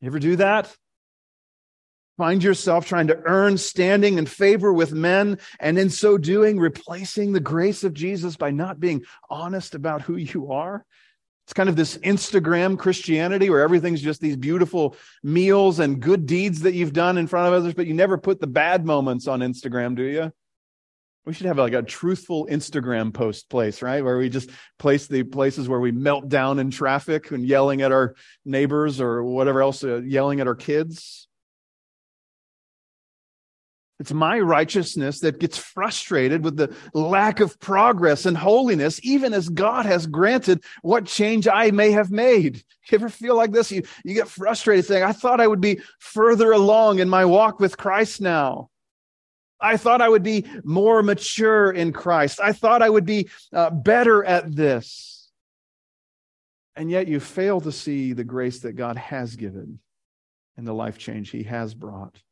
You 0.00 0.06
ever 0.06 0.18
do 0.18 0.36
that? 0.36 0.74
Find 2.16 2.42
yourself 2.42 2.86
trying 2.86 3.08
to 3.08 3.20
earn 3.26 3.58
standing 3.58 4.18
and 4.18 4.26
favor 4.26 4.72
with 4.72 4.92
men, 4.92 5.38
and 5.60 5.78
in 5.78 5.90
so 5.90 6.16
doing, 6.16 6.58
replacing 6.58 7.32
the 7.32 7.40
grace 7.40 7.84
of 7.84 7.92
Jesus 7.92 8.36
by 8.36 8.50
not 8.50 8.80
being 8.80 9.04
honest 9.28 9.74
about 9.74 10.00
who 10.00 10.16
you 10.16 10.50
are? 10.50 10.86
It's 11.46 11.52
kind 11.52 11.68
of 11.68 11.76
this 11.76 11.96
Instagram 11.98 12.76
Christianity 12.76 13.50
where 13.50 13.60
everything's 13.60 14.02
just 14.02 14.20
these 14.20 14.36
beautiful 14.36 14.96
meals 15.22 15.78
and 15.78 16.00
good 16.00 16.26
deeds 16.26 16.62
that 16.62 16.74
you've 16.74 16.92
done 16.92 17.18
in 17.18 17.28
front 17.28 17.46
of 17.46 17.54
others, 17.54 17.72
but 17.72 17.86
you 17.86 17.94
never 17.94 18.18
put 18.18 18.40
the 18.40 18.48
bad 18.48 18.84
moments 18.84 19.28
on 19.28 19.38
Instagram, 19.40 19.94
do 19.94 20.02
you? 20.02 20.32
We 21.24 21.32
should 21.32 21.46
have 21.46 21.58
like 21.58 21.72
a 21.72 21.82
truthful 21.82 22.48
Instagram 22.50 23.14
post 23.14 23.48
place, 23.48 23.80
right? 23.80 24.02
Where 24.02 24.18
we 24.18 24.28
just 24.28 24.50
place 24.76 25.06
the 25.06 25.22
places 25.22 25.68
where 25.68 25.78
we 25.78 25.92
melt 25.92 26.28
down 26.28 26.58
in 26.58 26.72
traffic 26.72 27.30
and 27.30 27.46
yelling 27.46 27.80
at 27.80 27.92
our 27.92 28.16
neighbors 28.44 29.00
or 29.00 29.22
whatever 29.22 29.62
else, 29.62 29.84
uh, 29.84 30.02
yelling 30.02 30.40
at 30.40 30.48
our 30.48 30.54
kids. 30.56 31.25
It's 33.98 34.12
my 34.12 34.38
righteousness 34.38 35.20
that 35.20 35.38
gets 35.38 35.56
frustrated 35.56 36.44
with 36.44 36.56
the 36.56 36.74
lack 36.92 37.40
of 37.40 37.58
progress 37.60 38.26
and 38.26 38.36
holiness, 38.36 39.00
even 39.02 39.32
as 39.32 39.48
God 39.48 39.86
has 39.86 40.06
granted 40.06 40.62
what 40.82 41.06
change 41.06 41.48
I 41.48 41.70
may 41.70 41.92
have 41.92 42.10
made. 42.10 42.62
You 42.88 42.98
ever 42.98 43.08
feel 43.08 43.34
like 43.34 43.50
this? 43.50 43.72
You, 43.72 43.82
you 44.04 44.14
get 44.14 44.28
frustrated 44.28 44.84
saying, 44.84 45.02
I 45.02 45.10
thought 45.10 45.40
I 45.40 45.48
would 45.48 45.60
be 45.60 45.80
further 45.98 46.52
along 46.52 47.00
in 47.00 47.08
my 47.08 47.24
walk 47.24 47.58
with 47.58 47.76
Christ 47.76 48.20
now. 48.20 48.70
I 49.60 49.76
thought 49.76 50.00
I 50.00 50.08
would 50.08 50.22
be 50.22 50.44
more 50.62 51.02
mature 51.02 51.72
in 51.72 51.92
Christ. 51.92 52.38
I 52.40 52.52
thought 52.52 52.82
I 52.82 52.88
would 52.88 53.04
be 53.04 53.28
uh, 53.52 53.70
better 53.70 54.24
at 54.24 54.54
this. 54.54 55.28
And 56.76 56.88
yet 56.88 57.08
you 57.08 57.18
fail 57.18 57.60
to 57.62 57.72
see 57.72 58.12
the 58.12 58.22
grace 58.22 58.60
that 58.60 58.74
God 58.74 58.96
has 58.98 59.34
given 59.34 59.80
and 60.56 60.64
the 60.64 60.72
life 60.72 60.96
change 60.96 61.30
he 61.30 61.42
has 61.42 61.74
brought. 61.74 62.22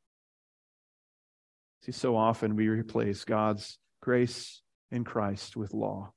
See, 1.84 1.92
so 1.92 2.16
often 2.16 2.56
we 2.56 2.68
replace 2.68 3.24
God's 3.24 3.78
grace 4.00 4.62
in 4.90 5.04
Christ 5.04 5.54
with 5.54 5.74
law. 5.74 6.12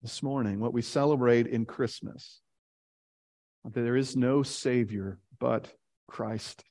This 0.00 0.22
morning, 0.22 0.60
what 0.60 0.72
we 0.72 0.80
celebrate 0.80 1.46
in 1.46 1.66
Christmas, 1.66 2.40
that 3.64 3.74
there 3.74 3.96
is 3.96 4.16
no 4.16 4.42
Savior 4.42 5.18
but 5.38 5.70
Christ. 6.06 6.64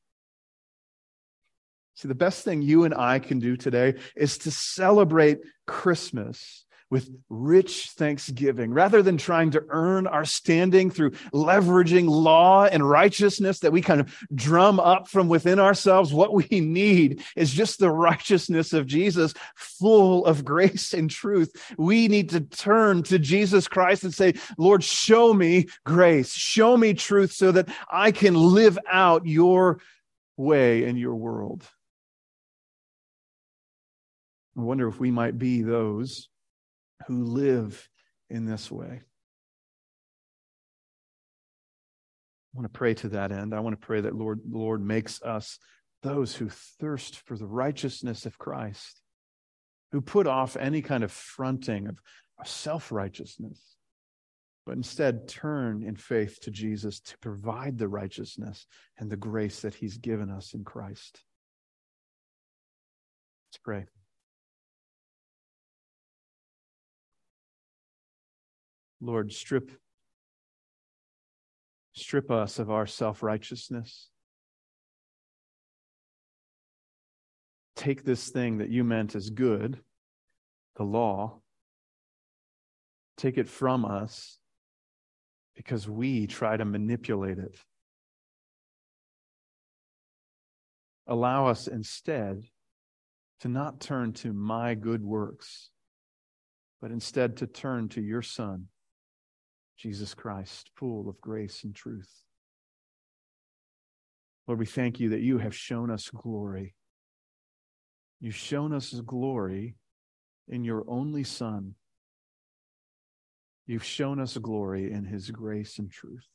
See, 1.93 2.07
the 2.07 2.15
best 2.15 2.43
thing 2.43 2.63
you 2.63 2.85
and 2.85 2.93
I 2.95 3.19
can 3.19 3.37
do 3.37 3.55
today 3.55 3.95
is 4.15 4.39
to 4.39 4.49
celebrate 4.49 5.37
Christmas 5.67 6.65
with 6.89 7.09
rich 7.29 7.89
thanksgiving. 7.91 8.71
Rather 8.71 9.01
than 9.01 9.17
trying 9.17 9.51
to 9.51 9.63
earn 9.69 10.07
our 10.07 10.23
standing 10.23 10.89
through 10.89 11.11
leveraging 11.33 12.09
law 12.09 12.65
and 12.65 12.87
righteousness 12.87 13.59
that 13.59 13.71
we 13.71 13.81
kind 13.81 13.99
of 13.99 14.15
drum 14.33 14.79
up 14.79 15.07
from 15.07 15.27
within 15.27 15.59
ourselves, 15.59 16.13
what 16.13 16.33
we 16.33 16.47
need 16.51 17.23
is 17.35 17.51
just 17.51 17.79
the 17.79 17.91
righteousness 17.91 18.73
of 18.73 18.87
Jesus, 18.87 19.33
full 19.55 20.25
of 20.25 20.45
grace 20.45 20.93
and 20.93 21.09
truth. 21.09 21.51
We 21.77 22.07
need 22.07 22.29
to 22.29 22.41
turn 22.41 23.03
to 23.03 23.19
Jesus 23.19 23.67
Christ 23.67 24.03
and 24.03 24.13
say, 24.13 24.35
Lord, 24.57 24.83
show 24.83 25.33
me 25.33 25.67
grace, 25.85 26.33
show 26.33 26.77
me 26.77 26.93
truth 26.93 27.33
so 27.33 27.51
that 27.51 27.69
I 27.91 28.11
can 28.11 28.35
live 28.35 28.79
out 28.89 29.25
your 29.25 29.81
way 30.37 30.85
in 30.85 30.95
your 30.95 31.15
world. 31.15 31.67
I 34.57 34.61
wonder 34.61 34.87
if 34.87 34.99
we 34.99 35.11
might 35.11 35.37
be 35.37 35.61
those 35.61 36.29
who 37.05 37.23
live 37.23 37.87
in 38.29 38.45
this 38.45 38.71
way. 38.71 39.01
I 42.53 42.57
want 42.57 42.73
to 42.73 42.77
pray 42.77 42.93
to 42.95 43.09
that 43.09 43.31
end. 43.31 43.53
I 43.53 43.59
want 43.59 43.79
to 43.79 43.85
pray 43.85 44.01
that 44.01 44.15
Lord, 44.15 44.39
Lord 44.49 44.81
makes 44.81 45.21
us 45.21 45.59
those 46.01 46.35
who 46.35 46.49
thirst 46.49 47.17
for 47.17 47.37
the 47.37 47.45
righteousness 47.45 48.25
of 48.25 48.37
Christ, 48.37 49.01
who 49.91 50.01
put 50.01 50.27
off 50.27 50.57
any 50.57 50.81
kind 50.81 51.03
of 51.03 51.11
fronting 51.11 51.87
of 51.87 51.99
self 52.45 52.91
righteousness, 52.91 53.61
but 54.65 54.75
instead 54.75 55.27
turn 55.27 55.83
in 55.83 55.95
faith 55.95 56.39
to 56.41 56.51
Jesus 56.51 56.99
to 57.01 57.17
provide 57.19 57.77
the 57.77 57.87
righteousness 57.87 58.65
and 58.97 59.09
the 59.09 59.17
grace 59.17 59.61
that 59.61 59.75
he's 59.75 59.97
given 59.97 60.29
us 60.29 60.53
in 60.53 60.63
Christ. 60.63 61.21
Let's 63.49 63.59
pray. 63.63 63.85
Lord, 68.99 69.31
strip 69.31 69.71
strip 71.93 72.29
us 72.29 72.59
of 72.59 72.69
our 72.69 72.85
self-righteousness. 72.85 74.09
Take 77.75 78.03
this 78.03 78.29
thing 78.29 78.59
that 78.59 78.69
you 78.69 78.83
meant 78.83 79.15
as 79.15 79.29
good, 79.29 79.79
the 80.75 80.83
law, 80.83 81.39
take 83.17 83.37
it 83.37 83.49
from 83.49 83.83
us 83.83 84.37
because 85.55 85.89
we 85.89 86.27
try 86.27 86.55
to 86.55 86.65
manipulate 86.65 87.39
it. 87.39 87.57
Allow 91.07 91.47
us 91.47 91.67
instead 91.67 92.43
to 93.39 93.47
not 93.47 93.79
turn 93.79 94.13
to 94.13 94.33
my 94.33 94.75
good 94.75 95.03
works, 95.03 95.69
but 96.79 96.91
instead 96.91 97.37
to 97.37 97.47
turn 97.47 97.89
to 97.89 98.01
your 98.01 98.21
Son 98.21 98.67
Jesus 99.77 100.13
Christ, 100.13 100.71
full 100.75 101.07
of 101.07 101.21
grace 101.21 101.63
and 101.63 101.75
truth. 101.75 102.09
Lord, 104.47 104.59
we 104.59 104.65
thank 104.65 104.99
you 104.99 105.09
that 105.09 105.21
you 105.21 105.37
have 105.37 105.55
shown 105.55 105.91
us 105.91 106.09
glory. 106.09 106.73
You've 108.19 108.35
shown 108.35 108.73
us 108.73 108.91
glory 109.05 109.75
in 110.47 110.63
your 110.63 110.83
only 110.87 111.23
Son. 111.23 111.75
You've 113.67 113.83
shown 113.83 114.19
us 114.19 114.37
glory 114.37 114.91
in 114.91 115.05
his 115.05 115.29
grace 115.29 115.77
and 115.77 115.91
truth. 115.91 116.25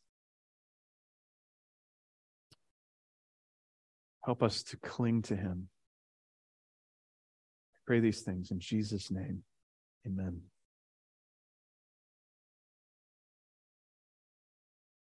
Help 4.24 4.42
us 4.42 4.62
to 4.64 4.76
cling 4.76 5.22
to 5.22 5.34
him. 5.34 5.68
I 7.74 7.78
pray 7.86 8.00
these 8.00 8.20
things 8.20 8.50
in 8.50 8.60
Jesus' 8.60 9.10
name. 9.10 9.42
Amen. 10.06 10.42